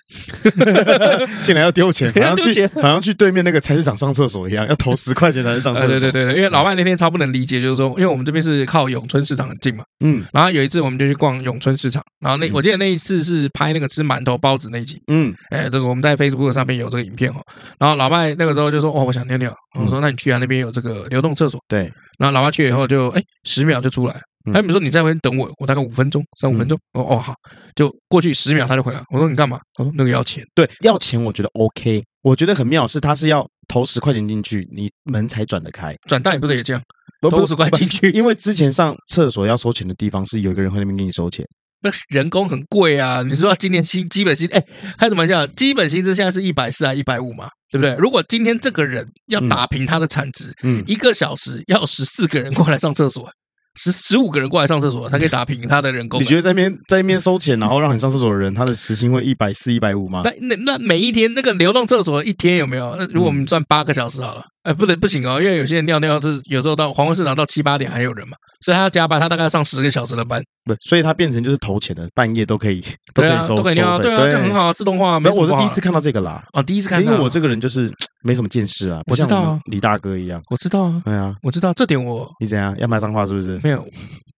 [1.43, 5.89] 进来要丢钱， 好像去好像去对面那个菜市场上厕所一样，要投十块钱才能上厕所。
[5.89, 6.49] 对对对对，因为。
[6.55, 17.41] 老外那天超不能理解，就是说，因为我们这边是靠永春市场很近嘛，嗯，然后有一次我们就去逛永春市场，然后那我记得那一次是拍那个吃馒头包子那集，嗯，哎，这个我们在 Facebook 上面有这个影片哦，
[17.77, 24.15] 然后老外那个时候就说，哦，我想尿尿，我说那你去啊，那边有这个流动厕所，对，然后老外去以后就哎十秒就出来，
[24.53, 27.33] 他们说你在那边等我，我大概五分钟，三五分钟，哦哦好，
[27.75, 29.59] 就过去十秒他就回来，我说你干嘛？
[29.73, 36.81] 他说那个要钱，对，要钱我觉得 OK，我觉得很妙是他是要投十块钱进去，你门才转得开，转蛋也不得也这样。
[37.21, 41.45] 投五十块进去，因为之前上厕所要收钱的地方是有一个人会那边给你收钱。
[41.81, 43.21] 那人工很贵啊！
[43.21, 44.63] 你说今年薪基本薪，哎，
[44.97, 45.45] 开什么玩笑？
[45.47, 47.47] 基本薪资现在是一百四还一百五嘛？
[47.69, 47.95] 对不对？
[47.95, 53.29] 如果今天这个人要打平他的产值，嗯，一个小时要十四个人过来上厕所。
[53.75, 56.19] 十十五个人过来上厕所，他可以打平他的人工。
[56.19, 60.21] 你觉得在那边在那边收钱，然后让你上厕所的人，他的时薪会一百四、一百五吗？
[60.23, 62.95] 那那那每一天那个流动厕所一天有没有？
[62.97, 70.41] 那如果我们赚八个小时好了，哎，不能不行哦，因为有些人尿尿是有时候到黄昏市场到七八点还有人嘛，所以他要加班，他大概要上十个小时的班。
[70.65, 75.19] 不，所以他变成就是投钱的，半夜都可以都可以收，都可以尿，对啊，这很好，自动化。
[75.19, 76.43] 没有，我是第一次看到这个啦。
[76.53, 77.91] 哦，第一次看到，因为我这个人就是。
[78.27, 80.41] 没什么见识啊，不像李大哥一样。
[80.49, 82.03] 我知道啊，对啊，我知道这点。
[82.03, 83.59] 我你怎样要骂脏话是不是？
[83.61, 83.85] 没有，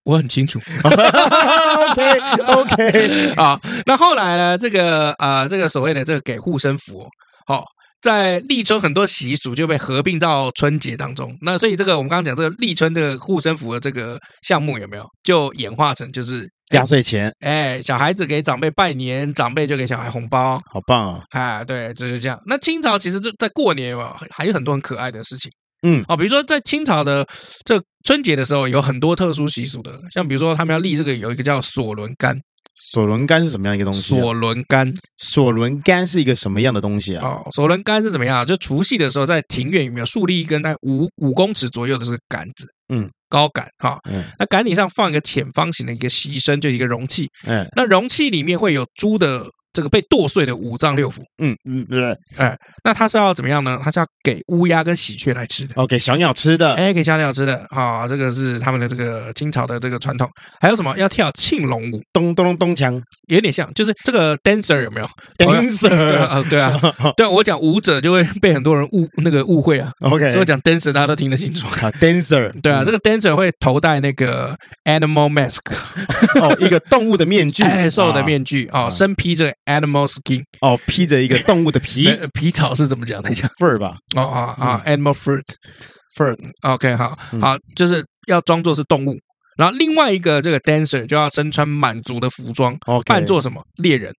[0.04, 0.60] 我很清楚。
[0.84, 2.18] OK
[2.52, 4.58] OK 啊，那后来呢？
[4.58, 7.06] 这个啊、呃，这个所谓的这个给护身符，
[7.46, 7.64] 好、哦，
[8.00, 11.36] 在立春很多习俗就被合并到春节当中。
[11.42, 16.48] 那所以这个我们刚刚讲这个立春的护身符的这个项目有没有就演化成就是。
[16.74, 21.22] 压岁钱，哎，小孩子给长辈拜年，长辈就给小孩红包，好棒啊！
[21.30, 22.38] 哎，对，就是这样。
[22.44, 27.26] 那清朝其实就在过年嘛，还有很多很可爱的事情，嗯，哦，比如说在清朝的
[27.64, 32.38] 这春节的时候，有很多特殊习俗的，像比如说他们要立这个有一个叫锁轮杆，
[32.80, 34.16] 锁轮杆是什么样一个东西？
[34.16, 37.26] 索伦杆，索伦杆是一个什么样的东西啊？
[37.26, 38.46] 哦，锁轮杆是怎么样？
[38.46, 43.10] 就除夕的时候，在庭院里面树立一根大概五五公尺左右的这个杆子，嗯。
[43.30, 49.44] 高杆哈，嗯，那杆顶上放一个浅方形的一个牺牲，就一个容器，嗯，那容器里面会有猪的
[49.78, 53.78] 这个被剁碎的五脏六腑，嗯嗯，对，哎，那它是要怎么样呢？
[53.80, 60.28] 它是要给乌鸦跟喜鹊来吃的，哦，给小鸟吃的，哎，给小鸟吃的，好，这个是他们的这个清朝的这个传统。
[60.60, 60.92] 还有什么？
[60.98, 66.76] 要跳庆龙舞，咚咚咚咚锵，有点像，就是这个 dancer 有没有？dancer 啊，对啊，
[67.16, 69.92] 对啊，我讲舞者就会被很多人误那个误会啊。
[70.00, 71.68] OK，所以我讲 dancer 大家都听得清楚。
[71.68, 75.60] 啊，dancer，对啊，这个 dancer 会头戴那个 animal mask，
[76.42, 83.22] 哦，一个动物的面具，哎，兽的面具，哦，身披着 animal skin，哦，披着一个动物的皮， 皮草是怎么讲？
[83.22, 89.16] 等一下，fur 吧，哦啊啊，animal fruit，fur，OK，好好，就是要装作是动物。
[89.56, 92.76] 然后另外一个这个 dancer 就要身穿满族的服装，
[93.06, 94.12] 扮作什么猎人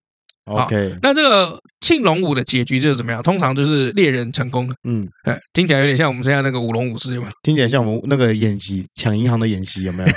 [0.44, 3.22] ？OK，那这个庆龙舞的结局就是怎么样？
[3.22, 4.74] 通常就是猎人成功了。
[4.84, 7.32] 嗯，哎，听起来有点像我们现在那个舞龙舞狮，有没有？
[7.42, 10.10] 听起来像我们那个演习抢银行的演习，有没有？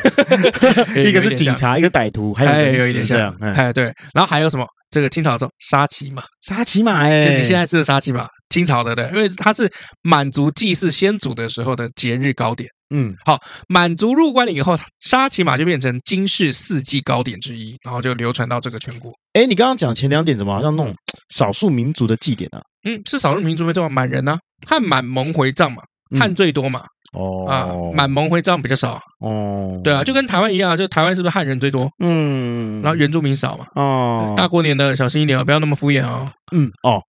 [1.04, 3.34] 一个是警察，一个歹徒，还有有一点像。
[3.40, 3.86] 哎，对。
[4.14, 4.68] 然后还有什么？
[4.94, 9.68] 这个清朝时候沙琪玛，沙琪玛，哎，你现在吃的沙琪玛，清朝的对，因为它是
[10.04, 12.70] 满族祭祀先祖的时候的节日糕点。
[12.94, 19.12] 嗯，好，满族入关了以后，沙琪玛就变成金氏四季糕点之一，然后就流传到这个全国。
[19.34, 20.94] 哎，你刚刚讲前两点怎么好像那种
[21.30, 22.62] 少数民族的祭典啊？
[22.84, 25.82] 嗯，是少数民族没错，满人呢、啊，汉满蒙回藏嘛，
[26.20, 26.86] 汉最多嘛。
[27.14, 29.00] 哦啊，满蒙回藏比较少。
[29.20, 31.90] 哦，对啊，就跟台湾一样，就台湾是不是汉人最多？
[32.00, 33.66] 嗯，然后原住民少嘛。
[33.76, 36.30] 哦，大过年的小心一点哦，不要那么敷衍哦。
[36.52, 37.02] 嗯，哦。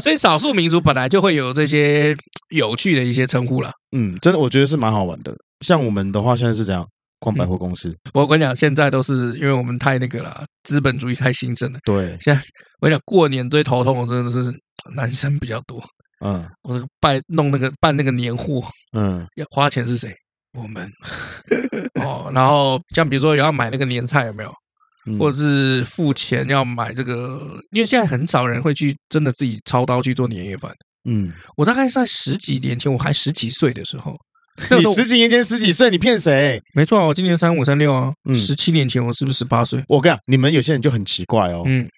[0.00, 2.16] 所以少数民族本来就会有这些
[2.50, 3.70] 有趣的一些称呼了。
[3.96, 5.34] 嗯，真的，我觉得是蛮好玩的。
[5.60, 6.86] 像我们的话，现在是这样
[7.20, 7.94] 逛百货公司。
[8.14, 11.78] 我跟你讲，现在都是因为我们太那个了，资本主义太兴盛了。
[11.84, 12.42] 对，现在
[12.80, 14.52] 我跟你讲，过年最头痛的真的是
[14.94, 15.82] 男生比较多。
[16.22, 20.14] 嗯，我办弄那个办那个年货，嗯，要花钱是谁？
[20.58, 20.90] 我们
[22.00, 24.52] 哦，然后像比如说要买那个年菜有没有？
[25.18, 27.40] 或者是付钱要买这个，
[27.72, 30.72] 因为现在很少人会去真的自己操刀去做年夜饭。
[31.10, 34.16] 嗯，我大概在十几年前，我还十几岁的时候，
[34.78, 36.62] 你十几年前十几岁，你骗谁？
[36.72, 38.12] 没错，我今年三五三六啊。
[38.28, 39.82] 嗯，十七年前我是不是十八岁？
[39.88, 41.62] 我跟你讲，你们有些人就很奇怪哦。
[41.66, 41.88] 嗯。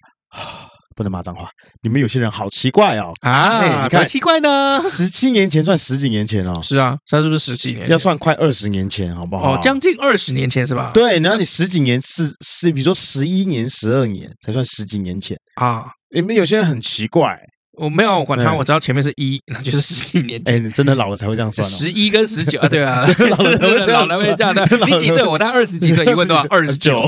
[0.95, 1.49] 不能骂脏话，
[1.81, 3.83] 你们有些人好奇怪哦啊！
[3.83, 7.89] 你看奇怪呢，十七年前算十几年前哦，是啊，算是不是十几年？
[7.89, 9.55] 要算快二十年前，好不好？
[9.55, 10.91] 哦，将近二十年前是吧？
[10.93, 15.85] 对，然后你十几年是是，比如说十一年、十二年才算十几年前啊。
[16.13, 17.37] 你们有些人很奇怪。
[17.77, 20.55] 我没有管他，我知道前面是一， 那就是十几年前。
[20.55, 21.67] 哎，你真的老了才会这样算。
[21.67, 24.65] 十一跟十九啊，对啊， 老了才会 老了会这样的。
[24.85, 25.23] 你几岁？
[25.23, 26.45] 我大概二十几岁，你问多少？
[26.49, 27.03] 二十九。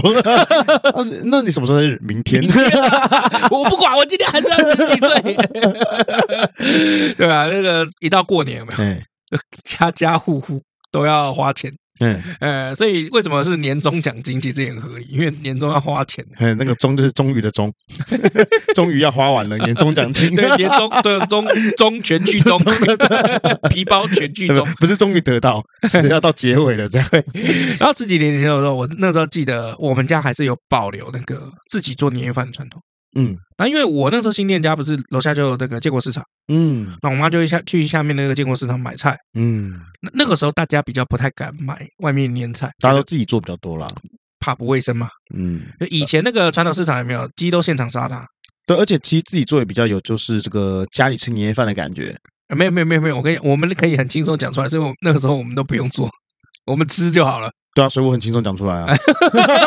[1.25, 1.99] 那你什么时候生日？
[2.01, 2.43] 明天。
[3.49, 5.11] 我不管，我今天还是二十几岁。
[7.15, 8.77] 对啊，那个一到过年有没有？
[9.63, 11.73] 家家户户都要花钱。
[11.99, 14.39] 嗯，呃，所以为什么是年终奖金？
[14.39, 16.25] 其实也很合理，因为年终要花钱。
[16.39, 17.73] 嗯，那个“终”就是终于的“终
[18.75, 20.35] ”，终于要花完了年终奖金。
[20.35, 22.59] 对，年终对终终全剧终，
[23.69, 27.07] 皮包全剧终，不是终于得到， 是要到结尾了这样。
[27.79, 32.81] 然后十几年前的时候，我那时候记得我们家还是有保留那个自己做年夜饭的传统。
[33.17, 39.17] 嗯，那因为我那时候新店家不是楼下就有那个建国市场，嗯，那我妈就下去下面那个建国市场买菜。
[39.33, 43.87] 嗯，那那个时候大家比较不太敢买外面腌菜，大家都自己做比较多啦。
[44.39, 45.09] 怕不卫生嘛。
[45.33, 48.23] 嗯，以前那个传统市场有没有鸡都现场杀的？
[48.67, 52.15] 对，而且其实自己做也比较有，就是这个家里吃年夜饭的感觉。
[52.55, 56.07] 没有没有没有没有，我跟你我们可以很轻松讲出来，所以我那个时候我们都不用做，
[56.67, 57.49] 我们吃就好了。
[57.73, 58.95] 对啊，所以我很轻松讲出来啊。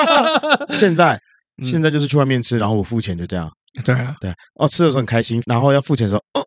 [0.74, 1.20] 现在
[1.62, 3.50] 现在就是去外面吃，然后我付钱就这样。
[3.84, 6.44] 对啊，对哦，吃的时候很开心，然后要付钱的时候，哦，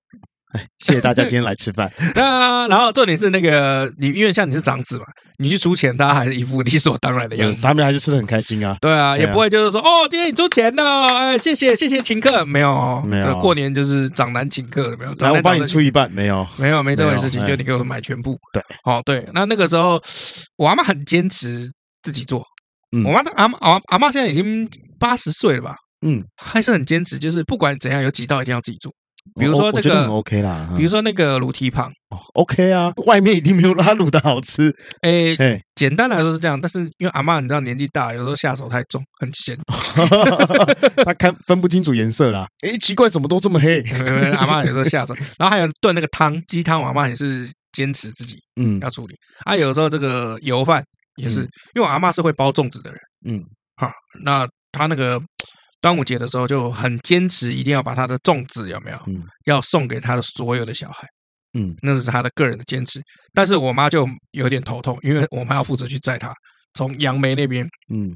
[0.52, 1.89] 哎，谢谢大家今天来吃饭。
[2.15, 5.06] 那然后重点是那个你，因为像你是长子嘛，
[5.38, 8.76] 你去出钱，大家还是一副理所当然的样子，他们还是吃的很开心啊。
[8.82, 18.38] 对啊，也不会就是说哦，今天你出钱了，哎，谢谢谢谢请客，没有没有，过年就是长男请客，没有，来我帮你出一半，没有没有没这回事情，就你给我买全部。
[18.52, 19.97] 对，哦对，那那个时候
[20.58, 21.71] 我阿妈很坚持
[22.02, 22.43] 自己做，
[22.96, 25.76] 嗯，我妈阿阿阿嬷现在已经八十岁了吧？
[26.06, 28.92] 嗯，还是很坚持，就是不管怎样有几道一定要自己做。
[29.40, 31.90] 比如说这个 OK 啦，比如说那个卤蹄膀
[32.34, 34.70] ，OK 啊，外面一定没有他卤的好吃。
[35.04, 35.34] 诶，
[35.76, 39.58] 简单来说是这样，但是因为阿嬷你知道年纪大，有时候下手太重，很咸，
[41.06, 42.46] 他看分不清楚颜色啦。
[42.64, 43.80] 诶，奇怪，怎么都这么黑？
[44.38, 49.16] 阿嬷有时候下手，然后还有炖那个汤，鸡汤，我阿嬷也是坚持自己嗯要处理。
[49.46, 50.84] 啊，有时候这个油饭
[51.15, 51.41] 也是，
[51.76, 53.43] 因为我阿嬷是会包粽子的人，嗯，
[53.76, 53.91] 好，
[54.23, 55.21] 那他那个。
[55.82, 58.97] 端午节的时候就很坚持，一定要把他的粽子有没有？
[59.06, 61.06] 嗯，要送给他的所有的小孩。
[61.60, 63.02] 嗯，那是他的个人的坚持。
[63.34, 66.34] 但是我妈就有点头痛，因为我妈要负责去载他
[66.73, 68.15] 从杨梅那边，嗯，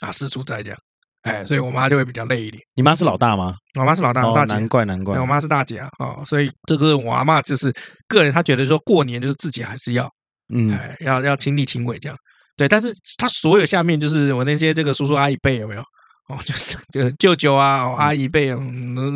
[0.00, 0.78] 啊四处载这样。
[1.22, 2.62] 哎，所以我妈就会比较累一点。
[2.76, 3.56] 你妈是老大吗？
[3.76, 4.54] 我妈是老大，大姐。
[4.54, 5.88] 难怪难怪，我妈是大姐啊。
[5.98, 7.74] 哦，所以这个我阿嬷就是
[8.06, 10.08] 个人，她觉得说过年就是自己还是要，
[10.54, 12.16] 嗯，要要亲力亲为这样。
[12.58, 15.82] 对，但是他所有下面就是我那些这个叔叔阿姨辈有没有？
[16.28, 16.54] 哦，就
[17.00, 18.58] 就舅舅啊，哦、阿姨辈啊，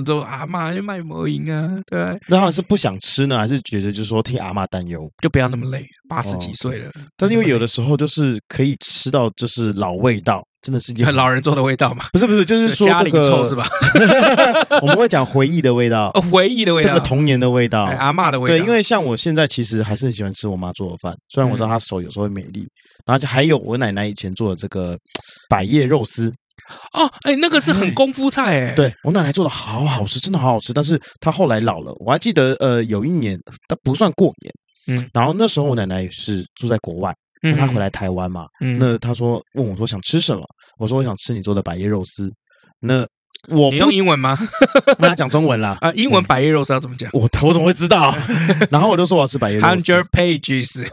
[0.07, 1.99] 都阿妈就卖魔营啊，对。
[2.27, 6.89] 那他们是不想吃呢，还是觉得就是说替阿妈担忧，就不要那么累，八十几岁了。
[6.89, 12.07] 哦、但是因为有的时候就是可以吃到就是老味道，真的是一件 老人做的味道嘛？
[12.13, 13.67] 不是不是，就是说这个、家里臭是吧？
[14.81, 18.57] 我们会讲回忆的味道，哦、回忆的味道，这个童年的味道，哎、阿妈的味道。
[18.57, 22.67] 对，因为像我现在其实还是很喜欢吃我妈做的饭，虽然我知道她手有时候会美丽，
[23.05, 24.97] 然后就还有我奶奶以前做的这个
[25.49, 26.33] 百叶肉丝。
[26.93, 30.73] 哦，哎，那个是很功夫菜哎，对我奶奶做的好好吃，真的好好吃。
[30.73, 40.43] 但是她后来老了，我还记得，呃，有一年，她不算过年，嗯，然后那时候我奶奶也是住在国外，嗯，她回来台湾嘛，嗯，那他说问我说想吃什么，
[40.79, 42.33] 我说我想吃你做的百叶肉丝，
[42.81, 43.07] 那。
[43.49, 44.39] 我你用英文吗？
[45.01, 45.77] 那他讲中文啦。
[45.81, 47.11] 啊，英文百叶肉丝要怎么讲？
[47.13, 48.15] 我我怎么会知道？
[48.71, 49.69] 然后我就说我要吃百叶肉丝。
[49.69, 50.87] Hundred pages，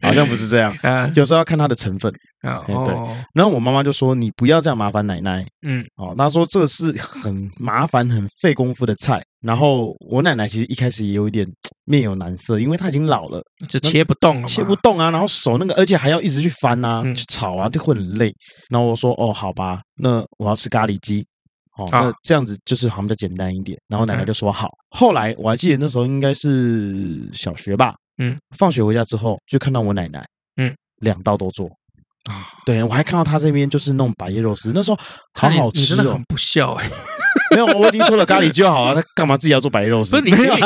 [0.00, 0.74] 好像不是这样。
[1.14, 2.10] 有时候要看它的成分。
[2.40, 2.94] 啊，对。
[3.34, 9.22] 然后我妈妈就说：“你不要这样麻烦奶奶。”嗯，哦，她说这是很麻烦、很费功夫的菜。
[9.42, 11.46] 然后我奶奶其实一开始也有一点
[11.84, 15.10] 面有难色，因为他已经老了，就切不动了，切不动啊。
[15.10, 18.34] 然后手那个，而且还要一直去翻啊，去炒啊，就会很累。
[18.70, 21.26] 然后我说：“哦，好吧，那我要吃咖喱鸡。”
[21.78, 23.78] 哦，那这样子就是好像比较简单一点。
[23.88, 24.70] 然后奶奶就说好。
[24.90, 30.22] 后来我还记得那时候应该是小学吧，嗯，放学回家之后就看到我奶奶，
[30.56, 31.70] 嗯，两道都做。
[32.30, 34.98] 啊，对，我还看到他这边就是弄百叶肉丝，那时候
[35.34, 36.88] 好好吃哦，很不孝哎。
[37.50, 40.12] 没有，我已经说了咖喱就好了，他干嘛自己要做百叶肉丝？
[40.12, 40.60] 不是你自己，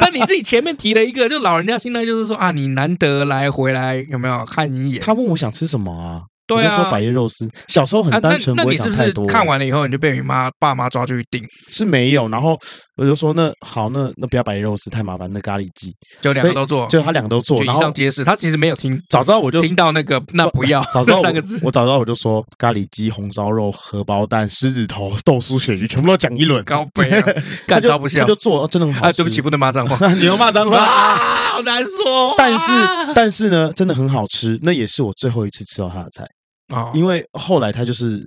[0.00, 5.02] 那你自己前面提了一个，就老人家心态就是说啊，你难得来回来有没有看一眼？
[5.02, 6.22] 他问我想吃什么啊？
[6.48, 9.26] 对啊，说百叶肉丝，小时候很单纯，不会想太多。
[9.26, 11.44] 看完了以后，你就被你妈爸妈抓去订？
[11.70, 12.58] 是没有，然后
[12.96, 15.30] 我就说那好，那那不要百叶肉丝，太麻烦。
[15.30, 18.24] 那咖喱鸡就两个都做，就他两个都做，以上皆是。
[18.24, 26.64] 他其实没有听，早知道我就听到那个那不要，早知道三个字，我早知道我就说咖喱鸡、红烧肉、荷包蛋、狮子头、 豆酥鳕鱼，全部都讲一轮。
[26.64, 27.22] 高杯，
[27.68, 29.18] 干招不笑，他就做，真的很好吃。
[29.18, 32.34] 对不起，不能骂脏话， 你又骂脏话，好难说。
[32.38, 32.72] 但是
[33.14, 36.24] 但是呢，真的很好吃，那也是我最后一次吃到他的菜。
[36.68, 38.26] 啊，因为后来他就是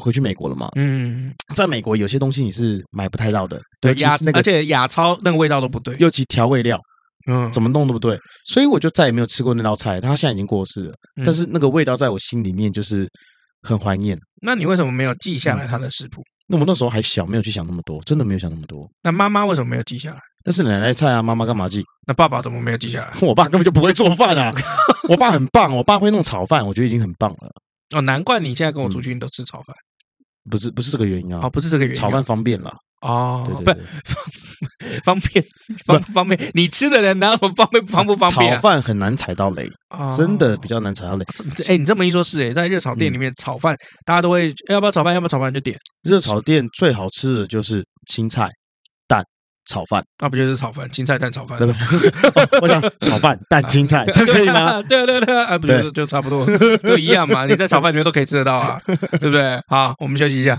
[0.00, 0.68] 回去美国了嘛。
[0.76, 6.78] 嗯， 在美国有些东西你是买不太到的，对，亚而且亚超那个味道都不对，尤其调味料，
[7.28, 10.00] 嗯，怎么弄都不对，所以我就再也没有吃过那道菜。
[10.00, 13.08] 他现在已经过世了，但是那个味道在我心里面就是
[13.62, 14.18] 很怀念。
[14.42, 16.22] 那你为什么没有记下来他的食谱？
[16.46, 18.88] 那我那时候还小，没有去想那么多，真的没有想那么多。
[19.02, 20.20] 那妈妈为什么没有记下来？
[20.44, 21.82] 那是奶奶菜啊，妈妈干嘛记？
[22.06, 23.12] 那爸爸怎么没有记下来？
[23.20, 24.54] 我爸根本就不会做饭啊，
[25.10, 27.50] 我爸很棒，我爸会弄炒饭，我觉得已经很棒了。
[27.94, 29.74] 哦，难怪你现在跟我出去，你都吃炒饭，
[30.50, 31.40] 不是不是这个原因啊！
[31.42, 32.74] 哦，不是这个原因，炒饭方便了。
[33.00, 33.84] 哦，对对对，
[34.98, 35.44] 不 方便
[35.86, 38.54] 方方便，你吃的人哪有方便方不方便？
[38.56, 39.70] 炒饭很难踩到雷，
[40.16, 41.24] 真的比较难踩到雷。
[41.68, 45.14] 哎，你这么一说，是哎，在热炒店里面炒饭，大家都会要不要炒饭？
[45.14, 45.78] 要不要炒饭就点。
[46.02, 48.50] 热炒店最好吃的就是青菜蛋
[49.68, 50.88] 炒饭，那不就是炒饭？
[50.90, 51.58] 青菜蛋炒饭？
[52.62, 54.82] 我想炒饭 蛋青菜，这可以吗？
[54.88, 56.46] 对啊对啊对啊，不就就差不多，
[56.78, 57.44] 都一样嘛。
[57.46, 58.80] 你在炒饭里面都可以吃得到啊，
[59.20, 59.60] 对不对？
[59.68, 60.58] 好，我们休息一下。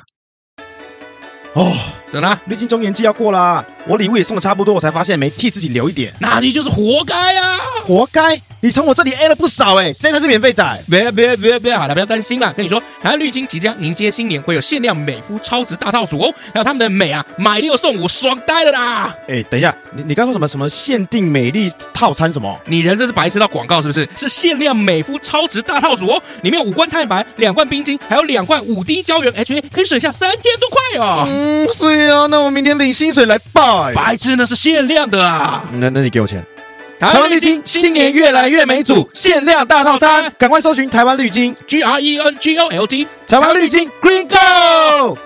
[1.54, 1.74] 哦，
[2.12, 2.40] 怎么了？
[2.46, 7.59] 历经中年季要过啦，我礼物也送的差不多，我才发现没替自己留一点，那你就是活该啊！
[7.90, 8.40] 活该！
[8.62, 10.84] 你从我这里 A 了不少哎，谁才是免费仔？
[10.88, 12.54] 别别别别，好了，不要担心了。
[12.54, 19.16] 跟你说，台湾绿金即将迎接新年，会有限量美肤超值大套组哦，还有他们的美啊，买六送五，爽呆了啦！
[19.28, 22.56] 哎，等一下，你你刚说什么什么限定美丽套餐什么？
[22.66, 24.08] 你人这是白痴到广告是不是？
[24.16, 31.26] 是限量美肤超值大套组哦，里面有五罐太白，两罐冰晶，还有两罐五滴胶原 HA，可以省下三千多块哦。
[31.28, 33.92] 嗯，是啊，那我明天领薪水来报。
[33.94, 35.64] 白痴，那是限量的啊！
[35.72, 36.46] 那那你给我钱。
[37.00, 45.18] 台湾绿金新年越来越美组限量大套餐，赶快搜寻台湾绿金 G R E N G O L D，台湾绿金 Green Go。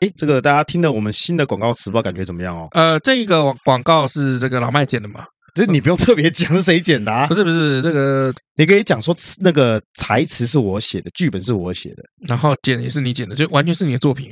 [0.00, 2.68] 哎，这个大家听了我们新的广告词，不知道感觉怎么样哦？
[2.72, 5.24] 呃，这个广告是这个老麦剪的吗？
[5.54, 7.26] 这你不用特别讲是谁剪的啊？
[7.28, 14.30] 不是不是，这个你可以讲说那个台词是我写的，剧本是我写的，然后剪也是你剪的，就完全是你的作品。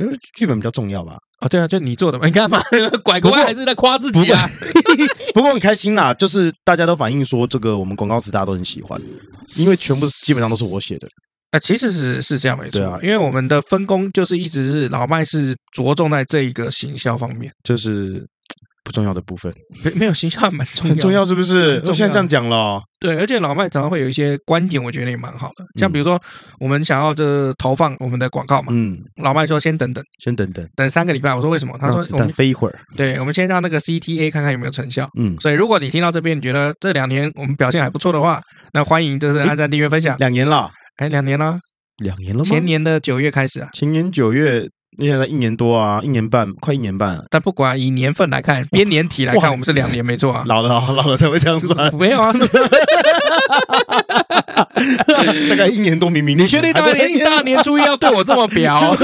[0.00, 1.16] 因为剧本比较重要吧？
[1.38, 2.26] 啊，对啊，就你做的嘛。
[2.26, 2.60] 你干嘛
[3.02, 4.46] 拐个弯还是在夸自己啊？
[5.34, 9.00] 不过很开心啦，就是大家都反映说，这个我们广告词大家都很喜欢，
[9.56, 11.08] 因为全部基本上都是我写的。
[11.50, 18.24] 呃，其实是是这样没错啊，因为我们的分工就是一直是老麦是着重在这一个行销方面，就是。
[18.88, 19.52] 不重要的部分，
[19.84, 21.78] 没没有形象蛮重要，很重要是不是？
[21.84, 25.64] 我现在这样讲了，对，而且老麦常常会有一些观点，我觉得也蛮好的。
[25.78, 26.18] 像比如说，
[26.58, 31.34] 我们想要这投放我们的广告嘛，嗯，老麦说先等等，先等等，等三个礼拜。
[31.34, 31.76] 我说为什么？
[31.78, 32.78] 他说子弹飞一会儿。
[32.96, 35.06] 对，我们先让那个 CTA 看看有没有成效。
[35.18, 38.40] 嗯，所以如果你听到这边，你觉得这两年我们表现还不错的话，
[38.72, 40.16] 那欢迎就是按赞、订阅、分享。
[40.16, 41.60] 两年了，哎，两年了，
[41.98, 42.44] 两年了吗？
[42.44, 44.66] 前年的九月开始啊，前年九月。
[45.06, 47.22] 现在一年多啊，一年半，快一年半。
[47.30, 50.42] 但不管以年份来看，编年体来看，我们是两年，没错啊。
[50.46, 51.94] 老了，老了才会这样算。
[51.96, 52.32] 没有啊，
[55.50, 58.96] 大概一年多，明明你确定大年大年初一要对我这么表？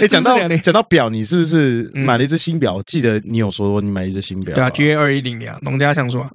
[0.00, 2.80] 你 讲到 讲到表，你是不是买了一只新表？
[2.86, 4.54] 记得你有说你买一只新表？
[4.54, 6.30] 对啊，GA 二一零零，农家橡树啊。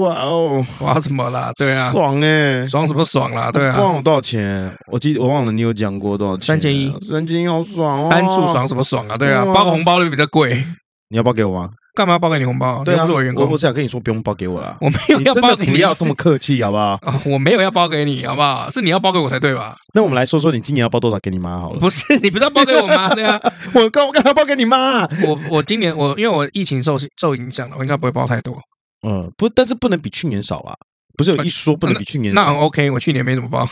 [0.00, 1.52] 哇哦，哇什么啦？
[1.56, 3.50] 对啊，爽哎，爽什么爽啦？
[3.52, 4.72] 对啊，忘了多少钱？
[4.90, 6.46] 我记得我忘了，你有讲过多少钱？
[6.46, 8.08] 三千一，三千一好爽哦！
[8.10, 9.16] 单数爽什么爽啊？
[9.16, 10.62] 对啊，包个红包就比较贵。
[11.08, 11.70] 你要包给我吗？
[11.96, 12.84] 干嘛要包给你红包？
[12.84, 13.50] 对啊，不是我员工。
[13.50, 14.76] 我想跟你说不用包给我了。
[14.82, 17.00] 我没有要包给你，不要这么客气好不好？
[17.24, 18.68] 我没有要包给你，好不好？
[18.70, 19.74] 是你要包给我才对吧？
[19.94, 21.80] 那我们来说说，你今年要包多少给你妈好了？
[21.80, 23.08] 不是，你不是要包给我妈？
[23.16, 23.40] 对啊，
[23.72, 25.00] 我刚我刚要包给你妈。
[25.26, 28.56] 我我今年我因为我疫情受受影响了，我应该不会包太多。
[29.06, 30.74] 嗯，不，但是不能比去年少啊。
[31.16, 32.42] 不是有一说不能比去年少？
[32.42, 33.66] 那很 OK，我去年没怎么包。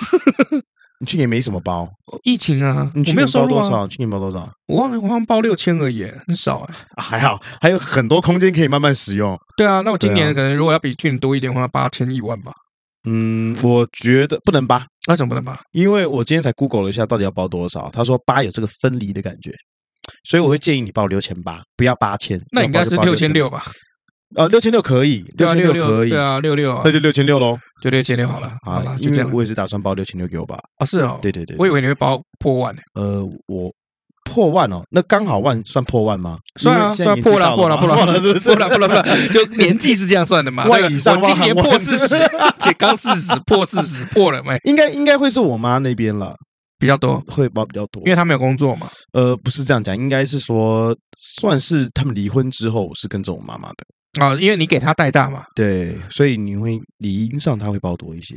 [1.05, 1.87] 你去年没什么包？
[2.23, 3.87] 疫情啊，你去年包多少？
[3.87, 4.51] 去年包多少？
[4.67, 6.75] 我忘了，我好像包六千而已，很少哎。
[6.97, 9.39] 还好，还有很多空间可以慢慢使用。
[9.55, 12.51] 对啊，那我今年可能如果要比去年多一点的话，八千一万吧。
[13.07, 15.61] 嗯，我觉得不能八，那怎么不能八？
[15.73, 17.91] 因为我今天才 Google 了一下，到底要包多少？
[17.93, 19.53] 他说八有这个分离的感觉，
[20.25, 22.41] 所以我会建议你报六千八，不要八千。
[22.51, 23.63] 那应该是六千六吧？
[24.37, 30.59] 呃，六千六可以，六千六可以，对啊，六六，那就六千六喽，就六千六好了，好了，就这样我也是打算包六千六给我吧。
[30.79, 32.81] 啊，是哦，对对对，我以为你会包破万呢。
[32.95, 33.71] 呃，我
[34.25, 36.39] 破万哦，那刚好万算破万吗？
[36.59, 38.49] 算啊，算破了，破了，破了，是不是？
[38.49, 40.65] 破了，破了，破了，就年纪是这样算的嘛？
[40.65, 42.17] 万以上，我今年破四十，
[42.59, 44.59] 且刚四十，破四十，破了没？
[44.65, 46.35] 应该应该会是我妈那边了，
[46.79, 48.89] 比较多，会包比较多，因为他没有工作嘛。
[49.13, 53.85] 呃，不是这样讲，应该是说算是他们离婚之后是跟着我妈妈的。
[54.21, 58.37] 啊、哦，因为你给他带大嘛，对，所以你会理应上他会包多一些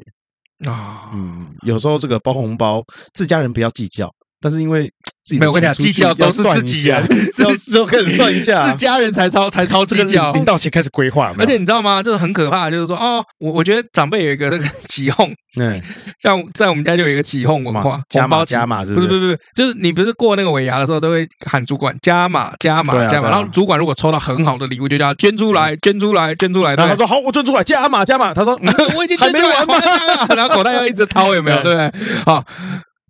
[0.65, 0.71] 啊。
[0.71, 4.09] 哦、嗯，有时候这个包红包，自家人不要计较，
[4.39, 4.91] 但是因为
[5.27, 11.33] 自己没有跟你讲计较都是自己人，之后之后开始算一下， 是家人才超才超计较，临到前开始规划。
[11.37, 12.01] 而且你知道吗？
[12.01, 15.29] 就是很可怕，就是说哦，我我觉得长辈有一个这个 起哄。
[15.59, 15.81] 嗯，
[16.21, 19.07] 像在我们家就有一个起哄文化，加码加码是不是？
[19.07, 26.75] 不是不是不是，就是你不是过那个尾牙的时候都会喊主管加码加码加码，然后主管如果抽到很好的礼物，就叫捐出来捐出来捐出来。
[26.75, 28.33] 然后他说好，我捐出来加码加码。
[28.33, 28.57] 他说
[28.95, 31.61] 我已经捐出来了，然后口袋要一直掏，有没有？
[31.63, 32.23] 对不对？
[32.25, 32.43] 好，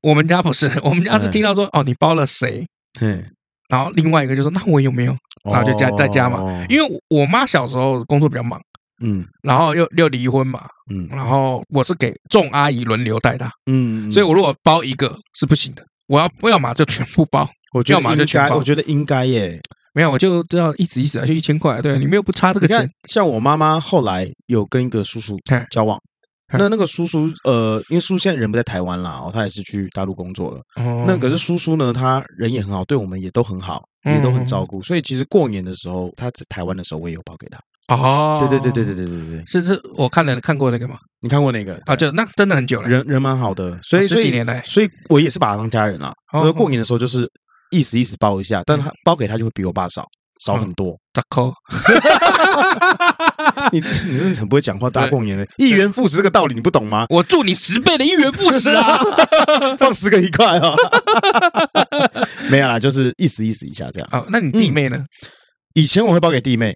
[0.07, 2.65] 我们家不是， 我们家是听到说哦，你包了谁？
[3.01, 3.21] 嗯，
[3.67, 5.13] 然后另外一个就说那我有没有？
[5.43, 8.59] 然后就加再加嘛，因为我妈小时候工作比较忙。
[9.03, 18.55] 嗯，然后又又离婚嘛，嗯，然后我是给众阿姨轮流带大，嗯，所以我如果包一个是不行的，我要我要嘛就全部包，我觉得要嘛就全包。
[18.55, 19.61] 我觉得应该耶，
[19.93, 22.89] 没有我就知道一直一直啊，就一千块，对，你们又不差这个钱。
[23.07, 25.37] 像我妈妈后来有跟一个叔叔
[25.69, 25.99] 交往。
[26.57, 30.61] 那那个叔叔，呃，因为叔叔现在人不在台湾啦，哦，他也是去大陆工作了。
[30.75, 31.03] 哦。
[31.05, 34.81] 那可是叔叔呢，他人也很好，对我们也都很好，也都很照顾。
[34.81, 37.59] 所以其实过年的时候，他在台湾的时候，我也有包给他。
[37.93, 38.37] 哦。
[38.39, 39.43] 对对对对对对对对。
[39.45, 40.97] 是是，我看了看过那个吗？
[41.19, 41.77] 你看过那个？
[41.85, 42.87] 啊，就那真的很久了。
[42.87, 46.13] 人人蛮好的，所以十几年来，所以我也是把他当家人啊。
[46.31, 47.29] 所以过年的时候就是
[47.71, 50.07] 意思意思包一下，但他包给他就会比我爸少。
[50.39, 51.53] 少很多，咋抠？
[53.71, 57.05] 你你真的很不会讲话，大过年的，一元复始这个道理你不懂吗？
[57.09, 58.99] 我祝你十倍的一元复始啊！
[59.77, 60.73] 放十个一块啊！
[62.49, 64.07] 没有啦，就是意思意思一下这样。
[64.11, 65.03] 哦，那你弟妹呢？
[65.73, 66.73] 以前我会包给弟妹，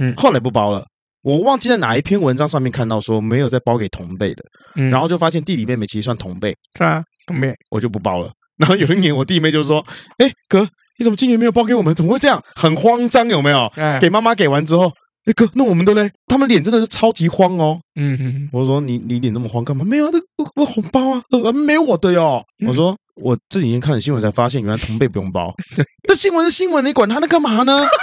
[0.00, 0.84] 嗯，后来不包了。
[1.22, 4.44] 我忘记在哪一篇文章上面看到说没有再包给同辈的，
[4.76, 8.30] 嗯，然后就发现弟弟妹妹其实算同辈，是啊，同辈，我就不包了。
[8.58, 9.84] 然后有一年我弟妹就说
[10.18, 10.66] ：“哎，哥。”
[10.98, 11.94] 你怎么今年没有包给我们？
[11.94, 12.42] 怎么会这样？
[12.54, 13.70] 很慌张，有没有？
[14.00, 14.92] 给妈妈给完之后，
[15.26, 16.10] 哎哥，那我们的嘞？
[16.26, 17.78] 他们脸真的是超级慌哦。
[17.96, 19.84] 嗯哼，我说你你脸那么慌干嘛？
[19.84, 22.44] 没有，那我我红包啊，呃，没有我的哟。
[22.66, 25.54] 我说我这几天看了新闻才发现，原来同辈不用包。
[26.08, 27.86] 那新闻是新闻，你管他那干嘛呢？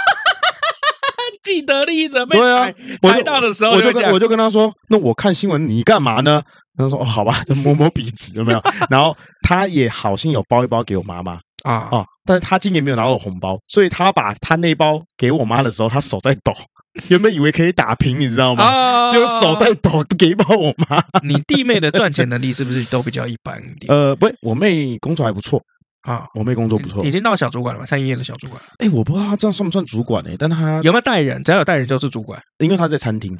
[1.42, 6.40] 既得利益者被踩踩到的时候，我就我就跟他说，那我看新闻你干嘛呢？
[6.76, 8.62] 他说哦，好吧，就摸摸鼻子有没有？
[8.88, 11.38] 然后他也好心有包一包给我妈妈。
[11.64, 12.04] 啊啊！
[12.24, 16.52] 但是他今年没有拿到红包，所以他把他那包给我妈的时候，他手在抖，
[17.08, 18.64] 原本以为可以打平，你知道吗？
[18.64, 21.02] 啊，就手在抖，给一包我妈。
[21.22, 23.92] 你弟妹的赚钱能力 是不是都比较一般一点？
[23.92, 25.62] 呃，不，我妹工作还不错
[26.02, 28.60] 啊，我妹工作不错，已经到小主管了嘛，餐饮业的小主管。
[28.78, 30.30] 哎，我不知道他这样算不算主管呢？
[30.38, 31.42] 但他有没有带人？
[31.42, 33.36] 只要有带人就是主管，因为他在餐厅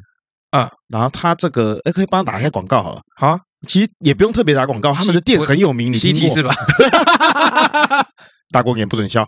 [0.51, 0.71] 啊。
[0.89, 3.01] 然后他这个，哎，可以帮他打一下广告好了。
[3.17, 3.39] 好。
[3.69, 6.55] 其实也不用特别打广告，他们的店很有名，你听过是吧？
[8.51, 9.27] 大过年不准笑，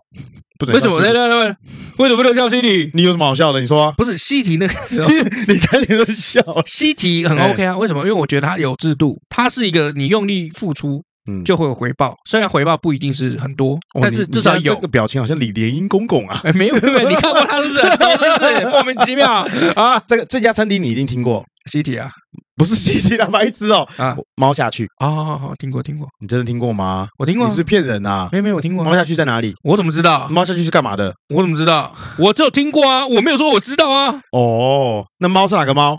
[0.58, 0.90] 不准笑。
[0.90, 1.00] 为什么？
[1.00, 1.56] 对对对，
[1.98, 2.90] 为什么不能笑西堤？
[2.92, 3.60] 你有什么好笑的？
[3.60, 3.94] 你说啊。
[3.96, 5.08] 不是西堤那个时候，
[5.48, 6.42] 你看你都笑。
[6.66, 8.00] 西堤很 OK 啊，为什么？
[8.02, 12.14] 因为我觉得它有制度，它是一个你用力付出，嗯，就会有回报。
[12.26, 14.74] 虽然回报不一定是很多，但是至少有。
[14.74, 16.38] 这个表情好像李莲英公公啊。
[16.54, 17.80] 没有没有， 你看过他是不是？
[17.80, 19.26] 是不是莫名其妙
[19.74, 19.98] 啊？
[20.06, 22.10] 这个这家餐厅你一定听过西堤啊。
[22.56, 24.16] 不是西堤的白痴哦啊！
[24.36, 25.10] 猫下去啊！
[25.10, 27.08] 好好听过听过，你真的听过吗？
[27.18, 28.28] 我听过，你是骗人呐！
[28.30, 28.84] 没有没有，我听过。
[28.84, 29.54] 猫下去在哪里？
[29.64, 30.28] 我怎么知道？
[30.28, 31.12] 猫下去是干嘛的？
[31.34, 31.92] 我怎么知道？
[32.18, 34.20] 我只有听过啊，我没有说我知道啊。
[34.30, 35.98] 哦，那猫是哪个猫？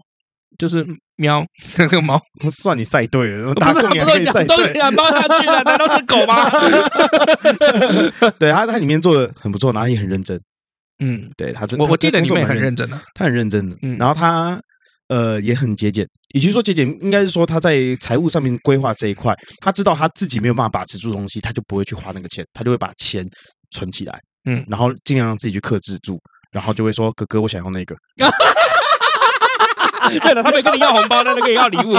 [0.57, 0.85] 就是
[1.17, 1.45] 喵
[1.77, 2.21] 那个猫。
[2.49, 4.47] 算你赛对了，大过年可以赛对。
[4.55, 6.49] 都是讲猫下去的，难道是狗吗？
[8.39, 10.39] 对，他他里面做的很不错，然后也很认真。
[11.03, 13.75] 嗯，对他真，我我记得里面很认真的，他很认真的。
[13.81, 14.57] 嗯，然后他。
[15.07, 16.03] 呃，也很节俭。
[16.35, 23.25] 与其说姐姐，应该是说她在财务上面规划这一块，他知道他自己没有办法把持住东西，他就不会去花那个钱，他就会把钱
[23.71, 26.19] 存起来，嗯，然后尽量让自己去克制住，
[26.51, 27.95] 然后就会说：“哥哥，我想要那个。
[30.21, 31.95] ”对了，他没跟你要红包，但是可以要礼物。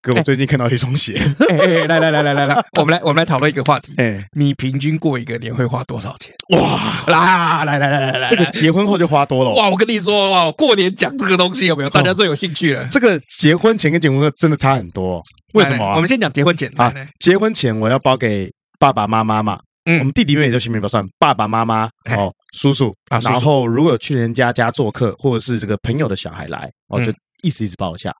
[0.00, 1.14] 哥，我最近看到一双鞋，
[1.88, 3.94] 来来来来来来，我们来我们来讨论一个话题。
[3.96, 6.32] 哎，你平均过一个年会花多少钱？
[6.56, 9.50] 哇，来来来来来来，这个结婚后就花多了。
[9.52, 11.90] 哇，我跟你说哇，过年讲这个东西有没有？
[11.90, 12.86] 大家最有兴趣了。
[12.90, 15.20] 这个结婚前跟结婚后真的差很多。
[15.54, 15.94] 为什么？
[15.94, 16.94] 我们先讲结婚前啊。
[17.18, 28.12] 结婚前我要包给爸爸妈妈嘛，嗯，我们弟弟妹妹就先不算，爸爸妈妈哦，叔叔啊，然后如果去人家家做客，或者是这个朋友的小孩来，我就意思意思包一下。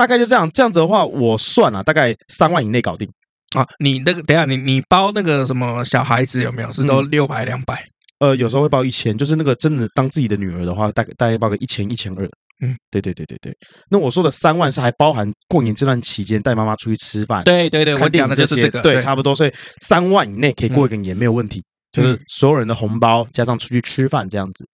[0.00, 3.06] 大概就这样，这样子的话，我算了，大概三万以内搞定
[3.54, 3.66] 啊。
[3.80, 6.72] 你那个，等下你你包那个什么小孩子有没有？
[6.72, 7.84] 是都六百两百？
[8.18, 12.26] 呃，有时候会包一千，就是那个真的当自己的女儿的话，大概大概包个一千一千二。
[12.62, 13.54] 嗯，对对对对对。
[13.90, 17.44] 那我说的三万是还包含过年这段期间带妈妈出去吃饭。
[17.44, 19.34] 对对对，我讲的就是这个，对，差不多。
[19.34, 24.66] 所以三万以内可以过一个年没有问题，就是所有人的红包加上出去吃饭这样子。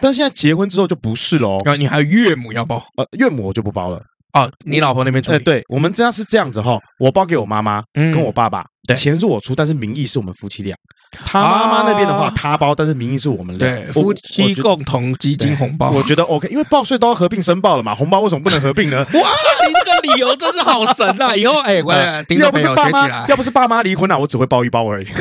[0.00, 4.02] 但现在结婚之后就不是喽，你还有岳母要包，呃，岳母我就不包了。
[4.32, 5.32] 哦，你老婆那边出？
[5.32, 8.64] 哎，对，我们家是这样子哈，我包给我妈妈跟我爸爸，
[8.96, 10.76] 钱是我出，但是名义是我们夫妻俩。
[11.12, 13.68] 他妈妈那边的话，他包，但是名义是我们俩。
[13.68, 18.98] 对，夫妻共同基金红包，我觉得 OK，因为报税都要合并申报了嘛，红包为什么不能合并呢？
[18.98, 19.20] 哇，
[19.66, 21.34] 你这个理由真是好神啊！
[21.34, 25.06] 以后哎， 我要不是爸妈，要不是爸妈离婚了，我只会包一包而已。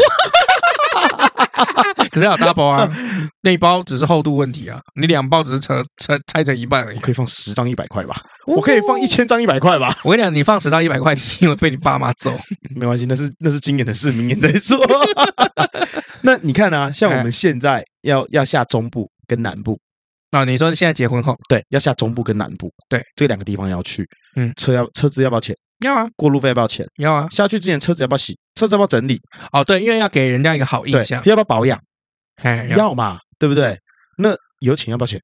[2.11, 2.89] 可是要大包啊，
[3.43, 6.97] 那一包只是厚度问题啊，你两包只是拆拆拆成一半而已。
[6.97, 8.15] 我可以放十张一百块吧，
[8.47, 9.95] 我可以放一千张一百块吧。
[10.03, 12.31] 我跟你讲，你放十张一百块，你因为被你爸妈揍，
[12.75, 14.79] 没关系，那是那是今年的事，明年再说。
[16.21, 19.79] 那你看啊，像我们现在要要下中部跟南部。
[20.31, 25.55] 啊，你说现在结婚后，对，要下中部跟南部，对，这两个地方要去，嗯，车要车子要不要钱？
[25.79, 26.85] 要啊，过路费要不要钱？
[26.97, 28.37] 要啊，下去之前车子要不要洗？
[28.55, 29.19] 车子要不要整理？
[29.51, 31.79] 哦，对，因为要给人家一个好印象，要不要保养？
[32.43, 33.77] 哎，要嘛，对不对？
[34.17, 35.21] 那有钱要不要钱？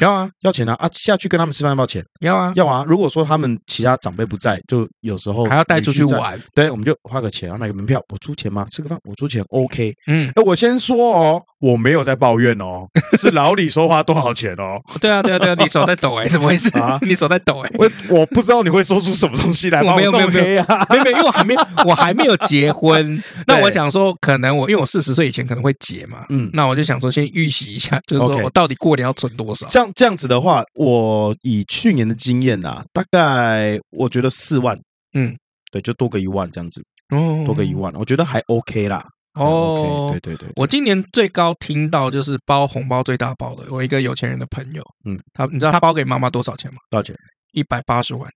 [0.00, 0.72] 要啊，要钱啊！
[0.78, 2.02] 啊，下去跟他们吃饭要不要钱？
[2.20, 2.82] 要啊，要啊！
[2.86, 8.66] 如果说他们其他长辈不在，就有时候还要带出去玩，对，我们就花个钱啊，买个门票，我出钱吗？
[8.70, 9.92] 吃个饭我出钱，OK。
[10.06, 12.86] 嗯，哎，我先说哦，我没有在抱怨哦，
[13.18, 14.80] 是老李说花多少钱哦？
[15.00, 16.98] 对啊，对啊，对啊，你手在抖哎， 怎么回事啊？
[17.02, 21.54] 你手在抖哎，我我不知道你会说出什么东西来，我没有没有没有啊，没有， 因为我还没
[21.86, 29.66] 我还没有结婚，那我想说，可能我因为我四十岁以前可能会结嘛，嗯，那我就想说先预习一下，就是说我到底过年要存多少？
[29.68, 30.46] 这样这样子的话。
[30.46, 34.78] 话，我以去年的经验啊，大概我觉得四万，
[35.12, 35.36] 嗯，
[35.72, 36.80] 对，就多个一万这样子，
[37.10, 39.02] 哦，多个一万，我觉得还 OK 啦。
[39.36, 46.78] 哦，对对对，我今年最高听到就是包红包最大包的，我一个有钱人的朋友，嗯，他你知道他包给妈妈多少钱吗？
[46.90, 47.14] 多少钱？
[47.52, 48.30] 一百八十万，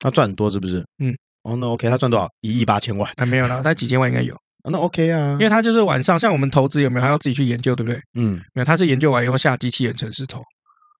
[0.00, 0.84] 他赚很多是不是？
[0.98, 2.28] 嗯，哦，那 OK，他赚多少？
[2.40, 3.10] 一亿八千万？
[3.16, 4.36] 还没有啦，他几千万应该有。
[4.70, 8.00] 那 OK 啊，因为他就是晚上，像我们投资有没有他要自己去研究，对不对？
[8.14, 10.40] 嗯，没有，他是研究完以后下机器人城市投。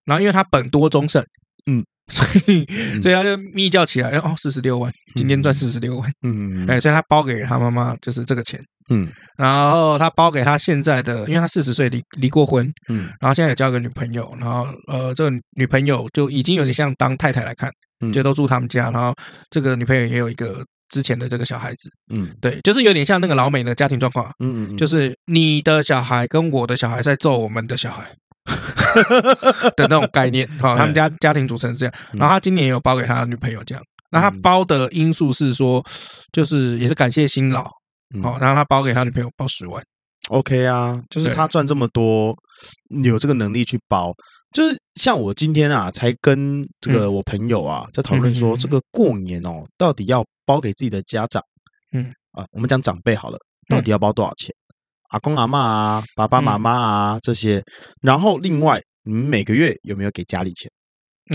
[0.05, 1.25] 然后，因为他本多终胜，
[1.71, 2.67] 嗯，所以
[3.01, 8.61] 所以他就密叫起来，哦，四十六万，今天赚四十六万，嗯，哎，所以他包给他妈妈就是这个钱，
[8.91, 17.71] 嗯，然后他包给他现在的，因为他四十岁离离过婚，嗯，然后现在有交个女朋友，然后呃，这个女朋友就已经有点像当太太来看，
[18.13, 19.15] 就都住他们家，然后
[19.51, 28.05] 这个女朋友也有一个之前的这个小孩子，嗯，对，就是有点像那个老美的家庭状况，嗯嗯，就是你的小孩跟我的小孩在揍我们的小孩。
[29.77, 35.83] 的那种概念，好，他们家家庭组成是这样，然后他今年也有包给他女朋友这样，那他包的因素是说，
[36.33, 37.71] 就是也是感谢辛劳，
[38.21, 39.83] 好，然后他包给他女朋友包十万
[40.29, 42.35] ，OK 啊，就是他赚这么多，
[43.03, 44.13] 有这个能力去包，
[44.53, 51.43] 就是像我今天啊，才跟这个我朋友啊在讨论说，这个过年哦，到底要包给自己的家长，
[51.93, 52.13] 嗯。
[52.33, 53.37] 啊，我们讲长辈好了，
[53.69, 54.55] 到底要包多少钱？
[55.11, 57.63] 阿公阿妈啊，爸爸妈妈啊这些，
[58.01, 60.73] 然后另外你们每个月有没有给家里钱？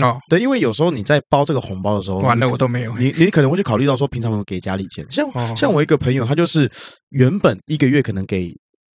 [0.02, 2.96] 哦，对，因为有时候你在包这个红包的时候，完了我都没有。
[2.98, 5.06] 你你可能会去考虑到说，平常有没有给家里钱？
[5.10, 6.70] 像像我一个朋友，他就是
[7.10, 8.50] 原本一个月可能给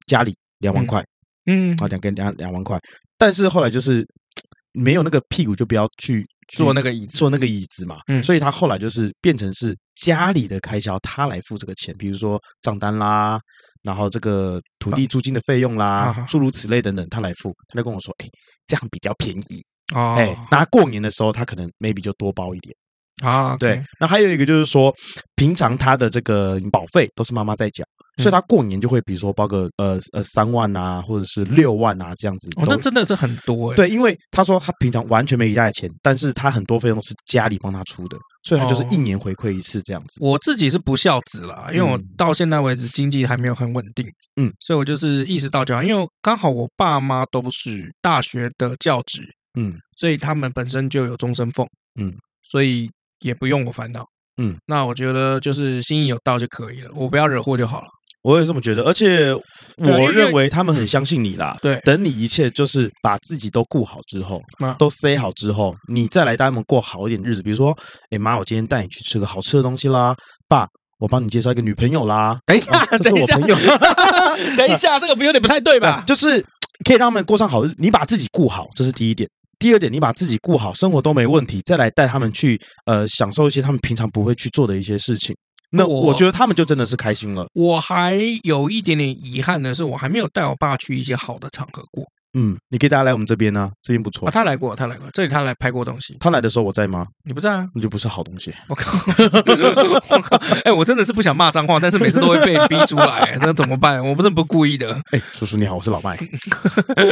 [0.07, 1.03] 家里两万块，
[1.45, 2.79] 嗯，啊，两个两两万块，
[3.17, 4.05] 但是后来就是
[4.73, 13.39] 没有那个屁股，就不要去坐那个椅子，坐那个椅子嘛，嗯，所以他后来就是变成是家里的开销，他来付这个钱，比如说账单啦。
[13.83, 18.27] 然后这个土地租金的费用啦，诸如此类等等，他来付，他就跟我说：“哎，
[18.67, 22.75] 这样比较便宜。”哦，哎，那过年的时候他可能 maybe 就多包一点
[23.23, 23.55] 啊。
[23.57, 24.93] 对，那还有一个就是说，
[25.35, 27.83] 平常他的这个保费都是妈妈在缴，
[28.17, 32.49] 所以他过年就会比如说包个呃呃三万啊，或者是六万啊这样子。
[32.55, 33.75] 哦，那真的是很多哎。
[33.75, 38.17] 对，因为他说他平常完全没给家里钱，但是他很多费用是家里帮他出的。
[38.43, 40.17] 所以他就是一年回馈一次这样子。
[40.19, 44.03] 我自己是不孝子啦，因为我到现在为止经济还没有很稳定，
[44.35, 49.21] 嗯，所以我就是意识到就好，因为刚好我爸妈都是大学的教职，
[49.59, 51.67] 嗯，所以他们本身就有终身俸，
[51.99, 52.89] 嗯，所以
[53.21, 54.05] 也不用我烦恼，
[54.41, 57.87] 嗯，那我觉得就是心意有到就可以了，我不要惹祸就好了。
[58.23, 59.33] 我也这么觉得，而且
[59.77, 61.57] 我认为他们很相信你啦。
[61.61, 64.39] 对，等你一切就是把自己都顾好之后，
[64.77, 67.41] 都塞好之后，你再来带他们过好一点日子。
[67.41, 67.75] 比如说，
[68.11, 70.15] 哎妈，我今天带你去吃个好吃的东西啦。
[70.47, 70.67] 爸，
[70.99, 72.39] 我帮你介绍一个女朋友啦。
[72.45, 73.55] 等一下，这是我朋友。
[74.55, 76.03] 等一下，这个不有点不太对吧？
[76.05, 76.39] 就是
[76.85, 77.75] 可以让他们过上好日子。
[77.79, 79.27] 你把自己顾好，这是第一点。
[79.61, 85.35] 第二点，你把自己顾好，生活都没问题，再来带他们去呃享受一些他们平常不会去做的一些事情。
[85.69, 87.45] 那我我觉得他们就真的是开心了。
[87.53, 92.03] 我还有一点点遗憾的是，我还没有带我爸去一些好的场合过。
[92.33, 94.27] 嗯，你可以带他来我们这边呢，这边不错。
[94.27, 96.15] 啊他来过，他来过，这里他来拍过东西。
[96.19, 97.05] 他来的时候我在吗？
[97.23, 98.53] 你不在啊，那就不是好东西。
[98.67, 98.97] 我靠！
[100.09, 100.37] 我靠！
[100.63, 104.05] 哎，我真的是不想骂脏话，但是每次都会被逼出来，那怎么办？
[104.07, 104.99] 我不是不故意的。
[105.11, 106.17] 哎，叔叔你好，我是老麦。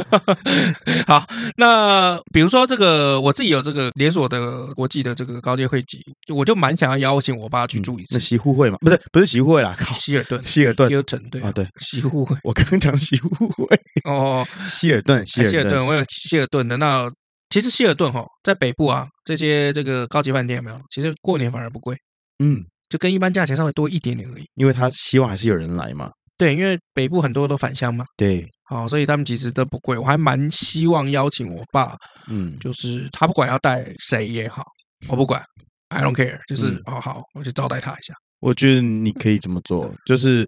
[1.07, 5.99] 好，那比如说这个，我自己有这个连锁的国际的这个高阶会籍，
[6.33, 8.15] 我就蛮想要邀请我爸去住一次。
[8.15, 8.77] 那习互会嘛？
[8.79, 12.37] 不是，不是习互会啦，靠，希尔顿，希尔顿，希尔顿，对啊，对，习互会。
[12.43, 13.65] 我刚刚讲习互会
[14.05, 15.83] 哦， 希尔顿，希尔顿。
[15.83, 17.09] 我有希尔顿的，那
[17.49, 20.79] 其实希尔顿哈，在北部啊，这些这个高级饭店有没有？
[20.91, 21.95] 其实过年反而不贵，
[22.43, 24.43] 嗯，就跟一般价钱稍微多一点点而已。
[24.53, 26.11] 因为他希望还是有人来嘛。
[26.37, 28.05] 对，因为北部很多都返乡嘛。
[28.15, 29.97] 对，好，所以他们其实都不贵。
[29.97, 31.97] 我还蛮希望邀请我爸，
[32.27, 34.63] 嗯，就是他不管要带谁也好，
[35.07, 35.43] 我不管
[35.89, 38.13] ，I don't care，就是、嗯、哦好，我去招待他一下。
[38.39, 40.47] 我觉得你可以这么做，就是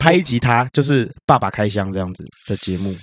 [0.00, 2.94] 拍一集他就是爸爸开箱这样子的节目。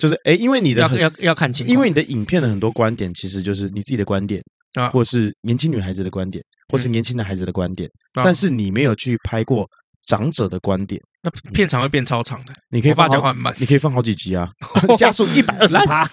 [0.00, 4.42] 就是哎，因为你的要要要看清，因为你的影片的很多观点，其实就是你自己的观点
[4.74, 6.42] 啊，或是年轻女孩子的观点，
[6.72, 9.68] 或是年轻的孩子的观点，但是你没有去拍过
[10.06, 12.54] 长者的观点，那片长会变超长的。
[12.70, 14.50] 你可以放讲话很慢，你可以放好几集啊，
[14.98, 16.04] 加速一百二十趴，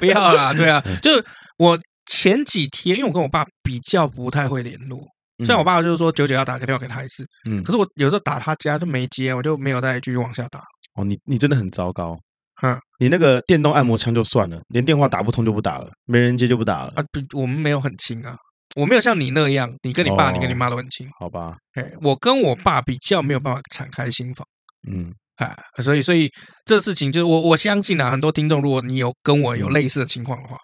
[0.00, 1.24] 不要啦，对啊， 就是
[1.58, 1.78] 我
[2.10, 5.00] 前几天，因为我跟我爸比较不太会联络，
[5.44, 10.60] 虽然我爸就是说九九要打个电话给他一次，嗯，可是我有时候打他家都没接，我就没有再继续往下打。
[10.96, 12.18] 哦，你你真的很糟糕。
[12.62, 16.92] 嗯，你那个电动按摩枪就算了，连电话打不通就不打了，没人接就不打了。
[16.96, 18.36] 啊，不，我们没有很亲啊，
[18.74, 21.56] 我没有像你那样，你跟你爸、哦、你跟你妈都很亲，好吧？
[21.74, 24.46] 哎，我跟我爸比较没有办法敞开心房，
[24.90, 26.28] 嗯，哎，所以所以
[26.64, 30.56] 这事情就是我我相信啊，很多听众，如果你有跟我有类似的情况的话，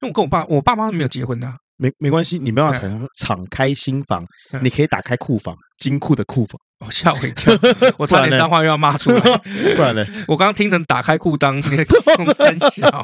[0.00, 4.24] 因为我跟我爸，我爸妈都没有结婚的、啊，没没关系，你没办法敞敞开心房，
[4.60, 6.60] 你可以打开库房，金库的库房。
[6.84, 7.50] 我吓我一跳，
[7.96, 9.20] 我差点脏话又要骂出来，
[9.74, 10.04] 不然呢？
[10.28, 11.62] 我刚刚听成打开裤裆，你
[12.34, 13.02] 真小。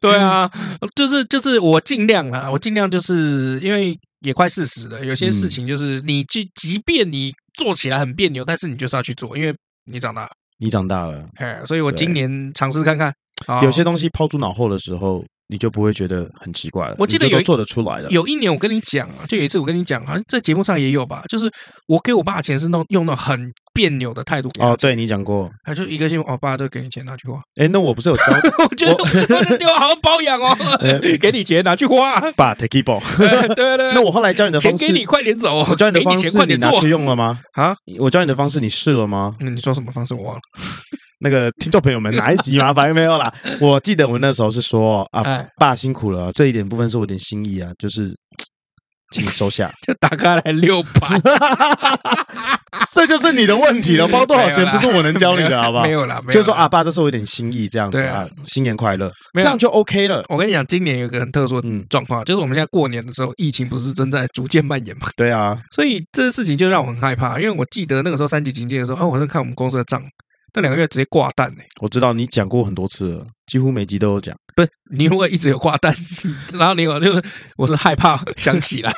[0.00, 0.50] 对啊，
[0.94, 13.14] 就是就是我尽量啊，我尽量就是因为也快四十了，有些事情就是你即即便你做起来很别扭，但是你就是要去做，因为你长大了，你长大了，哎，所以我今年尝试看看，
[13.62, 15.22] 有些东西抛诸脑后的时候。
[15.48, 16.96] 你就不会觉得很奇怪了。
[16.98, 18.10] 我记得有做得出来的。
[18.10, 21.50] 有一年我跟你讲啊，就有一次我跟你讲，好像在节目上也有吧，就是
[21.86, 24.50] 我给我爸钱是弄用的很别扭的态度。
[24.58, 27.40] 哦，对你讲过，他就一个信，我爸就给你钱拿去花。
[27.56, 28.22] 哎，那我不是有教？
[28.68, 30.56] 我觉得 我对我好好保养哦，
[31.20, 32.20] 给你钱拿去花。
[32.32, 33.00] 爸，take it ball。
[33.54, 33.92] 对对。
[33.94, 35.64] 那我后来教你的方式，钱给你，快点走。
[35.68, 37.40] 我教你的方式，你拿去用了吗？
[37.52, 37.76] 啊？
[37.98, 39.36] 我教你的方式，你试了吗？
[39.40, 40.14] 那你说什么方式？
[40.14, 40.40] 我忘了。
[41.18, 43.32] 那个听众朋友们，哪一集麻烦没有啦？
[43.60, 48.14] 我记得我那时候是说啊，爸辛苦了，这一点部分是我点心意啊，就是
[49.12, 51.18] 请你收下， 就打开来六百，
[52.92, 54.06] 这就是你的问题了。
[54.08, 55.84] 包多少钱不是我能教你的，好不好？
[55.84, 60.22] 没有啦，就是说啊，爸，这是我点心意，这样子啊，新年快乐，这样就 OK 了。
[60.28, 65.08] 我跟你讲，今年有个很特殊的状况，就是我们现在过年的时候，疫情不是正在逐渐蔓延嘛？
[65.16, 70.02] 对啊，所以这个事情就让我很害怕，因为我记得那个时候三级警戒的时候，哦，我在看我们公司的账。
[70.56, 71.62] 那两个月直接挂蛋呢？
[71.82, 74.34] 我知道你讲过很多次了，几乎每集都有讲。
[74.56, 75.94] 不是你如果一直有挂蛋，
[76.54, 77.22] 然后你有就是
[77.58, 78.90] 我是害怕想起来，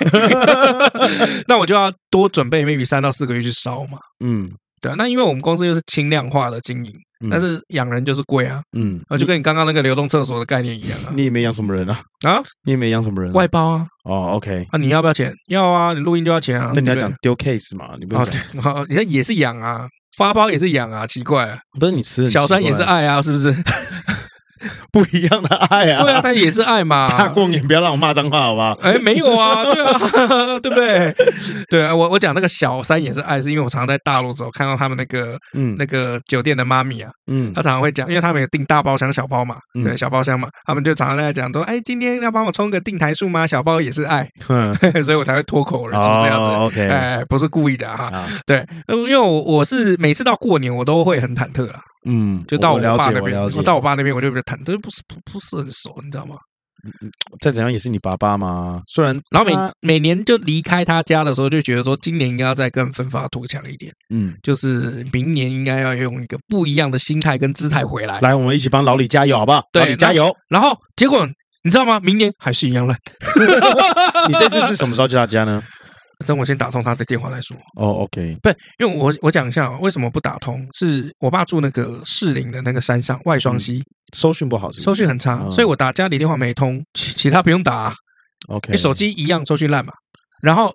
[1.48, 3.98] 那我就要多准备 maybe 三到四个月去烧嘛。
[4.24, 4.48] 嗯，
[4.80, 4.94] 对啊。
[4.96, 6.94] 那因为我们公司又是轻量化的经营，
[7.28, 8.62] 但是养人就是贵啊。
[8.76, 11.10] 嗯，就跟你刚刚那个流动厕所的概念一样啊。
[11.16, 12.00] 你也没养什么人啊？
[12.22, 13.32] 啊，你也没养什么人？
[13.32, 13.86] 外包啊。
[14.04, 14.64] 哦，OK。
[14.72, 15.34] 那你要不要钱？
[15.48, 16.70] 要啊，你录音就要钱啊。
[16.72, 17.96] 那你要讲丢 case 嘛？
[17.98, 18.40] 你不要讲。
[18.62, 19.88] 好，你看也是养啊。
[20.18, 23.54] 发包也是养啊，奇怪啊，不是你吃小三也是爱啊，是不是？
[24.92, 27.08] 不一样的爱啊，对啊，但也是爱嘛。
[27.08, 28.72] 大过年不要让我骂脏话，好不好？
[28.82, 31.14] 哎，没有啊， 对啊， 对不对？
[31.70, 43.46] 对啊，我我讲那个小三也是爱，是因为我常常在大陆时候看到他们那个嗯那个酒店的妈咪啊，嗯，他常常会讲，因为他们有订大包厢、小包嘛，对，小包厢嘛，他们就常常在讲说，哎，今天要帮我充个订台数吗？
[43.46, 46.50] 小包也是爱，嗯，所以我才会脱口而出这样子。
[46.50, 51.80] OK，哎，不是故意的哈，对，因为我我是每次到过年我都会很忐忑啦。
[52.04, 56.36] 嗯，就到我爸那边，我到我爸那边，我就比较忐忑，不是不不是很熟，你知道吗？
[57.40, 58.80] 再怎样也是你爸爸嘛。
[58.86, 63.92] 虽然，然后每每年就离开他家的时候，就觉得说今年应该要再更奋发图强一点。
[64.14, 68.20] 嗯，就是明年应该要用一个不一样的心态跟姿态回来。
[68.20, 69.60] 来，我们一起帮老李加油，好不好？
[69.72, 70.32] 对，老李加油。
[70.48, 71.26] 然后结果
[71.64, 71.98] 你知道吗？
[71.98, 72.96] 明年还是一样烂。
[74.28, 75.60] 你这次是什么时候去他家呢？
[76.26, 77.56] 等我先打通他的电话来说。
[77.76, 78.48] 哦，OK，不，
[78.78, 83.82] 因为我我讲一下为什么不打通，是我爸住那个士林的那个山上外双溪，
[84.14, 87.94] 收讯不好，收讯很差，所以我打家里电话没通，其其他不用打。
[88.48, 89.92] OK，你手机一样收讯烂嘛，
[90.42, 90.74] 然后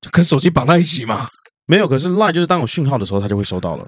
[0.00, 1.28] 就跟手机绑在一起嘛，
[1.66, 3.86] 没有，可是 Line 就是当有讯号的时候，他就会收到了，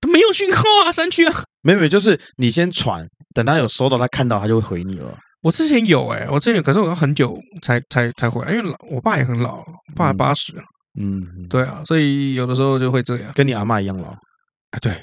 [0.00, 5.16] 都没有讯号啊，山区啊，没有，没有，就是你先传，等他有收到，他看到他就会回你了。
[5.44, 10.64] 我之前有哎，我之前可是我要很久才才才回来，因为老我爸也很老，我爸八十啊。
[10.98, 14.08] 嗯，对啊，所以有的时候就会这样，跟你阿妈一样老。
[14.70, 14.96] 哎，对，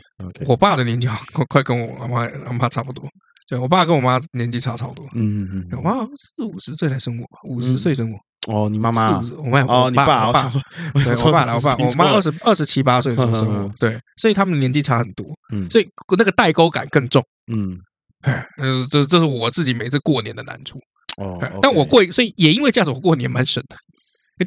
[0.47, 3.07] 我爸的年纪快快跟我阿妈阿妈差不多。
[3.47, 5.05] 对，我爸跟我妈年纪差超多。
[5.13, 8.17] 嗯嗯嗯，我妈四五十岁才生我，五十岁生我。
[8.51, 9.21] 哦，你妈妈？
[9.37, 10.27] 我妈哦，你爸？
[10.27, 10.49] 我爸，
[10.95, 13.71] 我爸，我爸，我妈二十二十七八岁就生我。
[13.77, 15.25] 对，所以他们年纪差很多。
[15.53, 15.87] 嗯，所以
[16.17, 17.23] 那个代沟感更重。
[17.53, 17.77] 嗯。
[18.21, 20.79] 哎，呃，这这是我自己每次过年的难处
[21.17, 21.39] 哦。
[21.61, 23.75] 但我过，所以也因为这样子，我过年蛮省的。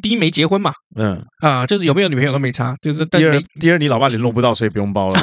[0.01, 2.75] 第一没结婚嘛，嗯啊，就是有没有女朋友都没差。
[2.81, 5.17] 就是第二，第二你老爸联络不到，所以不用包了。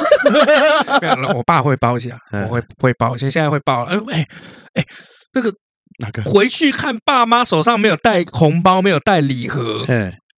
[1.35, 4.03] 我爸会包一下，我会会包，现现在会包了。
[4.09, 4.25] 哎
[4.73, 4.83] 哎，
[5.33, 5.53] 那个
[5.99, 6.23] 哪个？
[6.23, 9.85] 回去看爸妈手上没有带红包，没有带礼盒，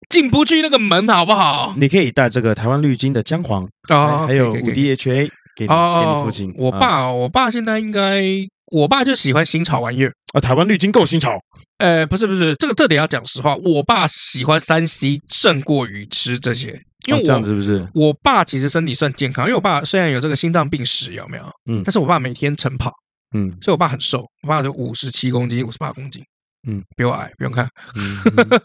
[0.09, 1.73] 进不去那个门，好不好？
[1.77, 5.29] 你可以带这个台湾绿金的姜黄啊，还有五 DHA。
[5.55, 6.53] 给你，给你父亲。
[6.57, 8.23] 我爸，我爸现在应该
[8.71, 11.39] 我爸就喜欢新潮玩意儿啊，台湾绿金够新潮。
[11.77, 17.87] 呃，不是不是，这个这点要讲实话，我爸喜欢三 C 胜过于吃这些，因为我、哦、这样子是不是？
[17.93, 21.43] 我爸其实身体算健康，因为我爸虽然有这个心脏病史，有没有？
[21.69, 22.93] 嗯，但是我爸每天晨跑，
[23.35, 26.23] 嗯，所以我爸很瘦，我爸就五十七公斤，五十八公斤，
[26.67, 28.21] 嗯，比我矮，不用看，嗯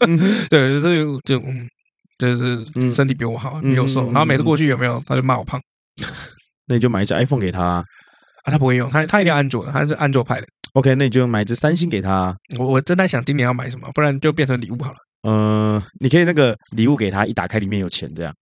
[0.07, 0.17] 嗯、
[0.49, 1.67] 对，这就就嗯，
[2.17, 5.59] 就是身体比我好，比我瘦，然后每次过去有没有，他就骂我胖，
[6.71, 7.85] 那你就买一只 iPhone 给他啊，
[8.45, 10.47] 他不会用，他他一定要安卓的，他是安卓派的。
[10.73, 12.33] OK，那你就买一只三星给他。
[12.57, 14.97] 我我正在想今年要买什么，不然就变成礼物好了。
[15.27, 18.33] 嗯、呃，你可以那个礼物给他，一打开里面有钱这样。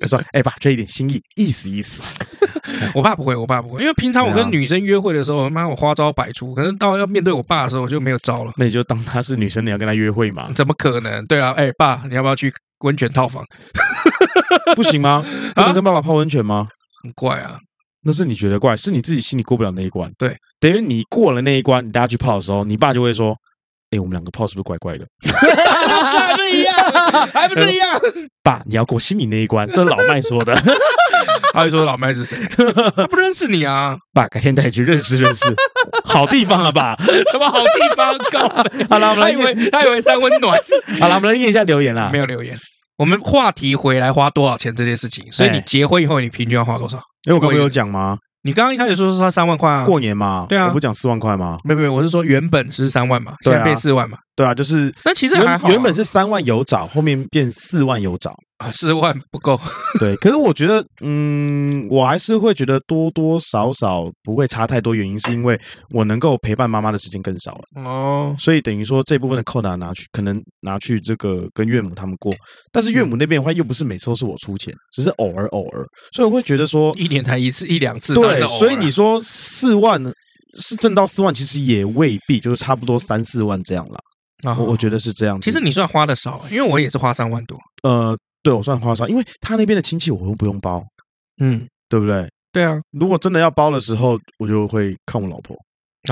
[0.00, 2.02] 他 说：“哎、欸、爸，这一点心意，意思意思。
[2.96, 8.52] ”我爸不会，我爸不会，因为平常我跟女生约会的时候，妈我花招百出，可是到要面对我爸的时候，我就没有招了。
[8.56, 10.50] 那你就当他是女生，你要跟他约会嘛？
[10.52, 11.24] 怎么可能？
[11.26, 13.44] 对啊，哎、欸、爸，你要不要去温泉套房？
[14.74, 15.24] 不行吗？
[15.54, 16.66] 不能跟爸爸泡温泉吗？
[17.02, 17.58] 很怪啊。
[18.02, 20.10] 那是你觉得怪，是你自己心里过不了那一关。
[20.18, 23.36] 对，等于你过了那一关，你大家去泡的时候，你爸就会说
[23.92, 26.74] ：“哎，我们两个泡是不是怪怪的？”还不是一样，
[27.32, 28.00] 还不是一样。
[28.42, 30.54] 爸，你要过心里那一关，这是老麦说的。
[31.52, 32.38] 他会说老麦是谁？
[32.96, 33.98] 他不认识你啊。
[34.14, 35.44] 爸，改天带你去认识认识。
[36.04, 36.96] 好地方了吧？
[37.30, 38.14] 什么好地方？
[38.88, 40.58] 好了，我们来念，他以为三温暖。
[41.00, 42.08] 好了，我们来念一下留言啦。
[42.10, 42.56] 没有留言。
[43.00, 46.98] 我们话题回来花多少钱这件事情，所以你结婚以后你平均要花多少？
[47.26, 48.18] 因为我刚刚有讲吗？
[48.42, 51.56] 你刚刚一开始说是花三万块啊，过年嘛，对啊，我不讲四万块吗？
[51.64, 58.36] 没有没有，我是说原本是三万嘛，现在变四万嘛，对啊，就是，那其实还好，原本是三万有找，后面变四万有找。
[58.60, 59.58] 啊，四万不够。
[59.98, 64.94] 对，可是我觉得，嗯，我还是会觉得多多少少不会差太多。
[64.94, 65.58] 原因是因为
[65.94, 72.34] 我能够陪伴妈妈的时间更少了哦，所以等于说这部分的扣打拿去，可能拿去这个跟岳母他们过。
[72.70, 78.14] 但是岳母那边的话，又不是每次都是我出钱，只是偶尔偶尔，所以我会觉得说一年才一次一两次。
[78.14, 79.98] 对，所以你说四万
[80.58, 83.98] 是挣到四万，其实也未必，就是差不多三四万这样了。
[84.42, 85.40] 我、哦、我觉得是这样。
[85.40, 87.58] 其实你算花的少，因为我也是花三万多。
[87.84, 88.14] 呃。
[88.42, 90.82] 对，我算花哨，因为他那边的亲戚我又不用包，
[91.40, 92.28] 嗯，对不对？
[92.52, 95.56] 对啊，如果真的要包的时候，我就会看我老婆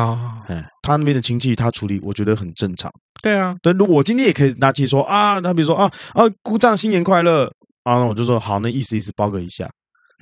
[0.01, 2.93] 啊，哎，他那边的亲戚他处理，我觉得很正常。
[3.22, 7.47] 对啊，对，如果我今天也可以拿起说啊，他比如说啊啊，姑丈新年快乐
[7.83, 9.68] 啊，那我就说好，那意思意思包个一下。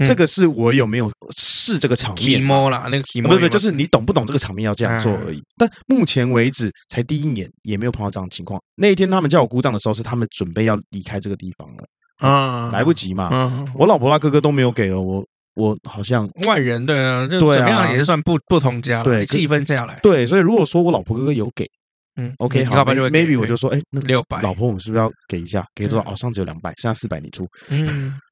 [0.05, 2.47] 这个是我有没有试这个场面？
[2.71, 5.43] 啦，那个不不不，就是你懂不懂这个场面要这样做而已。
[5.57, 8.61] 但目前为止才第一年，也没有碰到这样的情况。
[8.75, 11.85] 那一天他们叫我鼓掌的时候，是他们准备要离开这个地方了。
[12.19, 13.29] 啊，来不及嘛！
[13.31, 15.23] 嗯，我老婆她哥哥都没有给了我，
[15.55, 21.69] 我好像外人对啊，就怎么样也是算不不同家了，对，细分下来，对，所以如果说我老婆哥哥有给，
[22.17, 25.63] 嗯，OK，好，maybe 我就说，哎，那六百，老婆我们是不是要给一下？
[25.75, 26.11] 给多少？
[26.11, 27.87] 哦，上次有两百，剩下四百你出，嗯，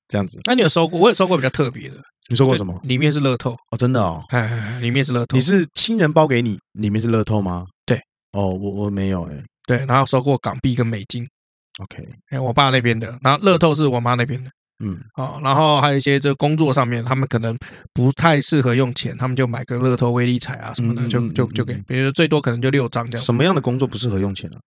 [0.09, 0.41] 这样子。
[0.45, 0.99] 那你有收过？
[1.01, 1.97] 我有收过比较特别的，
[2.29, 2.79] 你收过什么？
[2.85, 5.37] 里面是乐透哦，真的哦，哎，里面是乐透。
[5.37, 7.67] 你是亲人包给你，里面是乐透吗？
[7.87, 7.97] 对，
[8.33, 11.27] 哦，我我没有哎，对，然后收过港币跟美金。
[11.79, 14.51] OK，哎，我爸那边的，然后乐透是我妈那边的，
[14.85, 17.57] 嗯，哦，然后还有一些这个工作上面，他们可能
[17.93, 23.25] 不太适合用钱，他们就买个乐透、威力彩啊什么的，就就就给，比如说最多可能就六张这样。
[23.25, 24.59] 什么样的工作不适合用钱啊？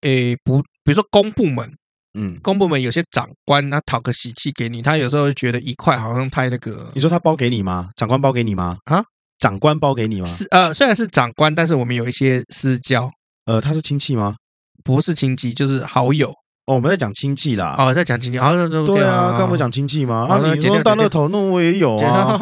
[0.00, 1.72] 诶，不，比如说公部门，
[2.14, 6.90] 嗯，公部门有些长官他讨个喜气给你，他有时候觉得一块好像太那个。
[6.94, 7.88] 你说他包给你吗？
[7.96, 8.78] 长官包给你吗？
[8.86, 9.02] 啊，
[9.38, 10.26] 长官包给你吗？
[10.26, 13.08] 是呃，虽然是长官，但是我们有一些私交。
[13.46, 14.34] 呃，他是亲戚吗？
[14.82, 16.30] 不是亲戚，就是好友。
[16.66, 17.74] 哦，我们在讲亲戚啦。
[17.78, 18.38] 哦，在讲亲戚。
[18.38, 20.26] 啊，对啊，刚不讲亲戚吗？
[20.28, 22.38] 啊，你说大乐透，那我也有啊。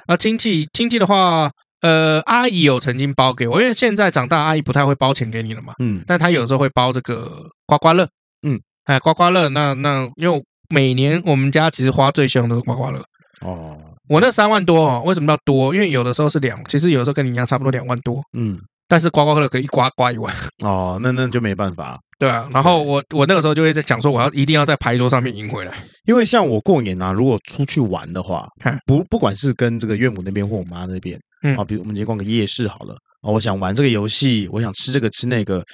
[0.08, 5.74] 啊，亲戚，亲戚的话，呃，阿姨有曾经包给我，因为现在长大，阿姨不太会包钱给你了嘛。
[5.78, 6.02] 嗯。
[6.06, 8.08] 但她有时候会包这个刮刮乐。
[8.42, 8.58] 嗯。
[8.84, 13.02] 哎，刮刮乐，那那，因为每年我们家其实花最凶的是刮刮乐。
[13.40, 13.76] 哦。
[14.08, 15.74] 我那三万多哦，为什么要多？
[15.74, 18.20] 因为有的时候是两，其实有的时候跟你一样，差不多两万多。
[18.36, 18.58] 嗯。
[18.88, 20.34] 但是刮刮乐可以一刮刮一万。
[20.64, 21.98] 哦，那那就没办法。
[22.18, 25.72] 对啊，然后我我那个时候就会在讲说，我要一定要在牌桌上面赢回来。
[26.04, 28.46] 因为像我过年啊，如果出去玩的话，
[28.84, 31.18] 不不管是跟这个岳母那边或我妈那边，
[31.56, 35.64] 啊，比如我们今天逛个夜市好了，啊，我想玩这个游戏，我想吃这个吃那个，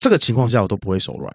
[0.00, 1.32] 这个情况下我都不会手软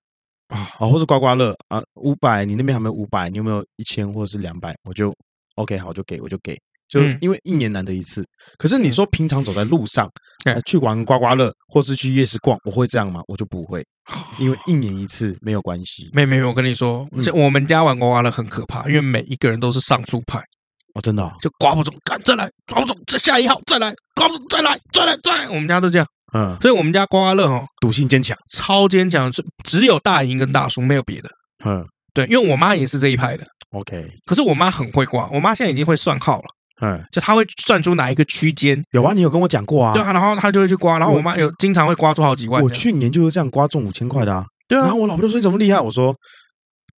[0.50, 5.14] 啊，啊，或是刮刮乐啊，五百，你那边还没有五百，你有没有一千或者是两百，我就
[5.56, 6.58] OK，好，我就给我就给。
[6.90, 8.26] 就因为一年难得一次，
[8.58, 10.10] 可是你说平常走在路上，
[10.66, 13.22] 去玩刮刮乐，或是去夜市逛，我会这样吗？
[13.28, 13.86] 我就不会，
[14.40, 16.10] 因为一年一次没有关系。
[16.14, 20.40] 没没没，我跟你说，我们家玩刮刮乐很可怕，因为每一个人都是上注派
[20.96, 31.30] 哦，真的，就刮不中，干再来，抓不中，再下一号，再来，刮不中，再来，再来，再来，我们家都这样，嗯，所以我们家刮刮乐哦，赌性坚强，超坚强，只只有大赢跟大输，没有别的，
[31.66, 36.46] 嗯，对，因为我妈也是这一派的，OK，可是我妈很会刮，我妈现在已经会算号了。
[36.82, 38.82] 嗯，就她会算出哪一个区间。
[38.92, 39.92] 有啊，你有跟我讲过啊。
[39.92, 42.64] 对啊，然后她就会去刮，然后我妈有经常会刮出好几万。
[42.64, 44.46] 我去年就是这样刮中五千块的啊。
[44.70, 45.78] 对啊，然后我老婆就说你怎么厉害？
[45.78, 46.16] 我说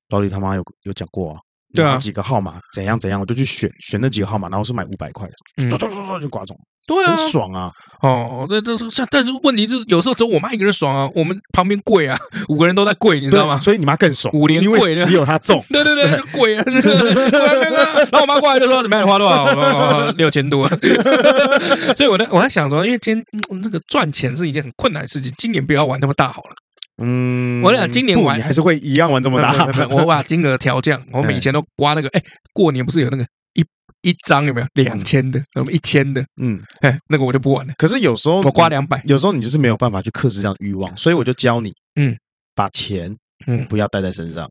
[0.09, 1.39] 老李他妈有有讲过啊。
[1.74, 6.57] 对啊，几个号码怎样怎样，我就去选选那几个号码，然后是买五百块的，唰唰唰唰就刮中，
[6.88, 7.72] 对啊，很爽啊！
[8.01, 12.17] 哦，这这这，但是问题是有时候只有我妈一个人爽啊，我们旁边跪啊，
[12.49, 13.59] 五个人都在跪，你知道吗？
[13.59, 16.63] 所以你妈更爽，五连跪，只有她中，对 对对，跪啊！
[18.11, 19.05] 然后我妈过来就说：“怎么样？
[19.05, 20.11] 你花多少？
[20.17, 20.67] 六千多。
[21.95, 23.26] ”所以我在我在想说，因为今天
[23.61, 26.55] 那个赚钱是一件很困难的事情，今年不要玩那么大好了。
[27.02, 29.88] 嗯，我俩今年玩还是会一样玩这么大。
[29.89, 32.24] 我把金额调降，我们以前都刮那个，哎，
[32.54, 33.66] 过年不是有那个一
[34.02, 37.74] 一张有没有两千的，那么一千的，嗯，哎，那个我就不玩了。
[37.78, 42.16] 可是有时候我刮两百，有时候你就是没有办法去克制这样欲望，所以我就教你，嗯，
[42.56, 43.16] 把钱
[43.47, 44.49] 嗯不要带在身上。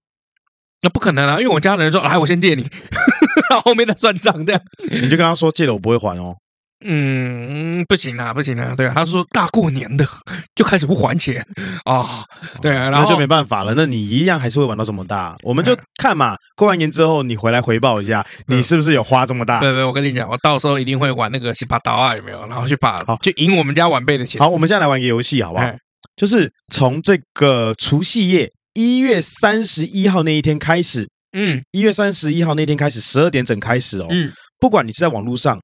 [0.83, 2.63] 那不可能啊，因为我家人说，来，我先借你，
[3.51, 4.63] 然后后面再算账这样。
[4.91, 6.35] 你就跟他说，借了我不会还哦。
[6.83, 10.09] 嗯，不行啊，不行啊，对啊，他说大过年的
[10.57, 11.45] 就开始不还钱
[11.85, 12.25] 啊，
[12.63, 13.75] 对啊，然后那就没办法了。
[13.77, 16.37] 那你一样还是会玩到这么大，我们就看嘛。
[16.57, 19.61] 过完年之后你回来回报一下，你是不是有花这么大？
[19.61, 22.41] 对对，我跟你讲，我到时候一定会玩那个洗把刀啊，有没有？
[22.47, 24.41] 然后去把好去赢我们家晚辈的钱。
[24.41, 25.71] 好，我们现在来玩一个游戏，好不好？
[26.17, 35.59] 就是从这个除夕夜一月三十一号那一天开始，嗯，一月三十一号那天开始十二点整开始哦，嗯，不管你是在网络上。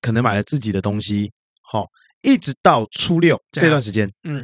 [0.00, 1.30] 可能买了自己的东西，
[1.62, 1.86] 好，
[2.22, 4.42] 一直到初六这段时间，嗯，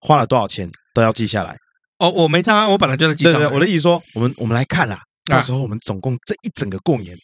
[0.00, 1.56] 花了多少钱都要记下来。
[1.98, 3.42] 哦，我没差，我本来就在记账。
[3.52, 7.16] 我的意思说，我们我们来看啦，到时候我们总共这一整个过年，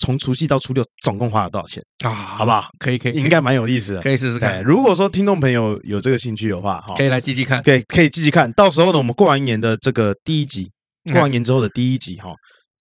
[0.00, 2.10] 从除夕到初六，总共花了多少钱啊？
[2.10, 2.68] 好不好？
[2.78, 4.62] 可以，可以，应该蛮有意思的，可以试试看。
[4.64, 8.52] 如果说听众朋友有这个兴趣的话，哈，可以来记记看，可以可以记记看。
[8.54, 10.68] 到时候呢，我们过完年的这个第一集，
[11.12, 12.30] 过完年之后的第一集，哈。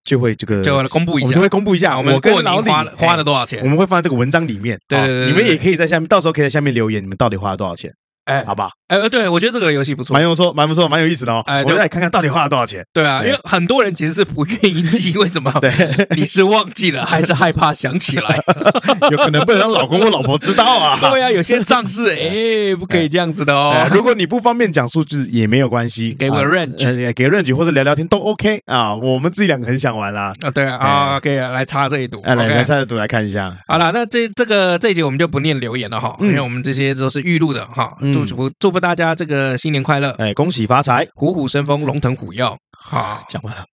[0.05, 4.79] 就会这个就来公布一下，我就会公布一下，我们过年花了花了多少钱，我们会放在这个文章里面。
[4.87, 7.91] 对对对，你们也可以在下面，到时候可以在下面留言，你们到底花了多少钱？
[8.25, 11.43] 哎，好吧，哎，对，我觉得这个游戏不错，蛮不错，蛮不错，蛮有意思的哦。
[11.45, 12.83] 哎，我们来看看到底花了多少钱。
[12.91, 15.53] 对啊，因为很多人其实是不愿意记，为什么？
[15.61, 15.71] 对，
[16.17, 18.39] 你是忘记了，还是害怕想起来？
[19.11, 20.97] 有可能不能让老公或老婆知道啊。
[21.11, 23.87] 对啊，有些账是哎，不可以这样子的哦。
[23.93, 28.95] 如果你不方便讲数字也没有关系，给个 range，给个 range 或者聊聊天都 OK 啊。
[28.95, 30.33] 我们自己两个很想玩啦。
[30.41, 33.55] 啊，对啊，可以来插这一赌，来来插这赌来看一下。
[33.67, 37.95] 好了，那这这个这一节我们就不念留言了哈，因为我们这些都是预录的哈。
[38.23, 39.15] 祝福祝福大家。
[39.15, 40.11] 这个新年快乐！
[40.19, 42.43] 哎，恭喜发财，虎虎生风，龙腾虎跃。
[42.77, 43.63] 好， 讲完了，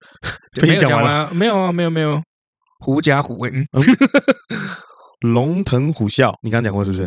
[0.63, 2.23] 没有讲完了，没有啊，没有没有，
[2.81, 3.51] 狐假虎威，
[5.21, 7.07] 龙腾虎啸，你刚刚讲过是不是？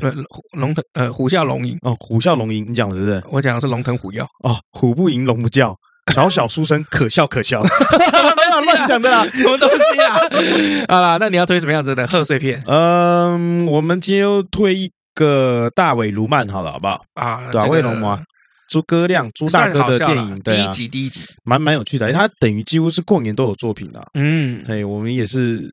[0.54, 3.24] 龙腾呃，虎啸龙吟哦，虎啸龙吟，你讲的是不是？
[3.32, 5.76] 我讲的是龙腾虎跃哦，虎不吟，龙不叫，
[6.14, 10.16] 小小书生可笑可笑，没有 乱讲的啦，什么东西啊？
[10.88, 12.64] 好啦，那你要推什么样子的贺岁片？
[12.68, 14.92] 嗯，我们今天又推一。
[15.16, 17.52] 个大尾卢曼好了，好不好啊？
[17.52, 18.22] 大尾鲈鳗，
[18.70, 22.12] 诸葛亮，朱大哥的电影，对啊，第一集，第一集，蛮蛮有趣的。
[22.12, 24.08] 他等于几乎是过年都有作品了。
[24.14, 25.72] 嗯，哎，我们也是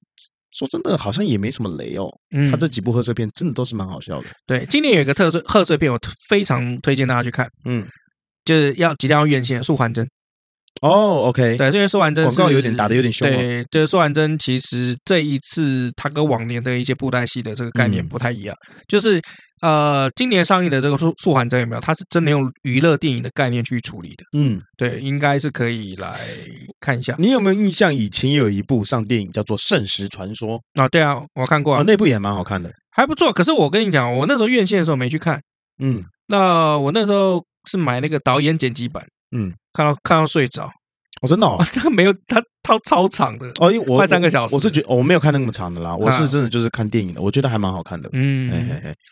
[0.53, 2.09] 说真的，好像也没什么雷哦。
[2.35, 4.29] 嗯，他这几部贺岁片真的都是蛮好笑的。
[4.47, 7.49] 对，今年有一个特色贺岁片，我非常推荐大家去看。
[7.65, 7.87] 嗯，
[8.45, 10.07] 就是要即将要院线《素还真》。
[10.81, 13.29] 哦，OK，对，这个素还真广告有点打的有点凶。
[13.29, 18.57] 对，这个素还真其实这一次它跟往年的一些布袋戏的这个概念不太一样，
[18.89, 19.21] 就是
[19.61, 21.81] 呃，今年上映的这个素素还真有没有？
[21.81, 24.25] 它是真的用娱乐电影的概念去处理的。
[24.37, 26.19] 嗯，对，应该是可以来
[26.81, 27.15] 看一下。
[27.17, 27.95] 你有没有印象？
[27.95, 30.89] 以前有一部上电影叫做《圣石传说》啊？
[30.89, 33.33] 对啊，我看过，那部也蛮好看的，还不错。
[33.33, 35.41] 可是我跟你讲，我那时候院线的时候没去看。
[35.81, 39.05] 嗯，那我那时候是买那个导演剪辑版。
[39.31, 40.71] 嗯，看到看到睡着。
[41.21, 48.11] 我真的哦，他 没有，他他超长的哦，因为我快三个小时，我是觉得我没有看那么长的啦，我是真的就是看电影的，我觉得还蛮好看的。
[48.13, 48.51] 嗯，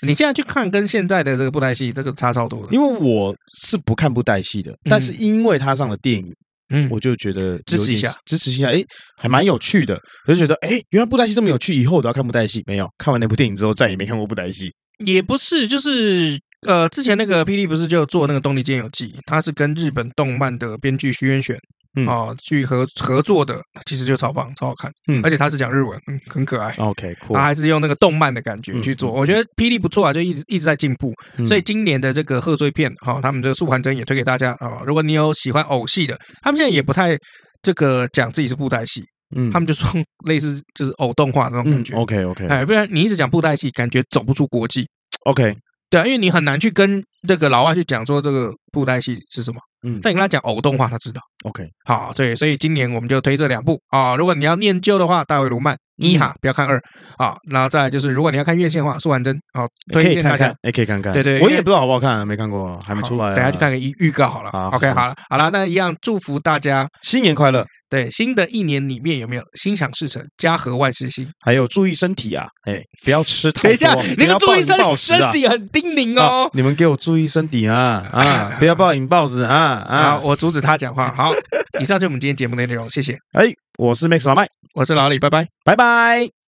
[0.02, 6.34] 你现在去看跟现在的这个布袋戏这个差超多的，因为我是不看布袋戏的，但是因为他上了电影，
[6.70, 8.82] 嗯，我就觉得支持一下，支持一下，哎，
[9.16, 9.96] 还蛮有趣的，
[10.26, 12.60] 我就觉得，哎，原来布袋戏这么有趣，以后我都要看布袋戏。
[12.66, 14.72] 没有看完那部电影之后，再也没看过布袋戏。
[15.06, 16.36] 也不是，就是
[16.66, 21.58] 呃，之前那个霹雳不是就做那个《动力剑游记》，他是跟日本动漫的编剧徐渊玄。
[21.96, 24.88] 嗯啊，去合合作的其实就超棒，超好看。
[25.08, 26.72] 嗯，而且他是讲日文，嗯，很可爱。
[26.78, 27.34] OK，酷。
[27.34, 31.12] 他还是用那个动漫的感觉去做，我觉得霹雳不错啊，就一直一直在进步。
[31.48, 34.82] 所以今年的这个贺岁片，哈，他们这个素还真也推给大家啊。
[34.86, 37.18] 如果你有喜欢偶戏的，他们现在也不太
[37.60, 39.02] 这个讲自己是布袋戏，
[39.34, 39.90] 嗯，他们就说
[40.26, 41.92] 类似就是偶动画那种感觉。
[41.96, 44.86] OK，OK，哎，不然你一直讲布袋戏，感觉走不出国际。
[45.24, 45.52] OK，
[45.90, 49.60] 对啊，因为你很难去跟那个老外去讲说这个布袋戏是什么。
[49.82, 51.20] 嗯，再跟他讲偶动画，他知道。
[51.44, 54.14] OK，好，对，所以今年我们就推这两部啊。
[54.14, 56.78] 如果你要念旧的话，《大卫·卢曼》一哈，不要看二
[57.16, 57.34] 啊。
[57.50, 61.14] 然后再就是，如果你要看院线的话，《苏完真》哦，推荐大家，也可以看看。
[61.14, 63.34] 对对，我也不知道好不好看，没看过，还没出来。
[63.34, 64.50] 等下去看个预预告好了。
[64.70, 67.64] OK，好了，好了，那一样祝福大家新年快乐。
[67.88, 71.28] 对，新的一年里面有没有心想事成、家和万事兴？
[71.44, 73.68] 还有注意身体啊，哎，不要吃太多。
[73.74, 76.48] 等一下，你们注意身身体很叮咛哦。
[76.52, 78.52] 你们给我注意身体啊啊！
[78.60, 80.20] 不要暴饮暴食啊啊！
[80.22, 81.12] 我阻止他讲话。
[81.32, 83.18] 好，以上就是我们今天节目的内容，谢谢。
[83.32, 86.39] 哎，我是 Max 老麦，我是老李，拜拜，拜拜。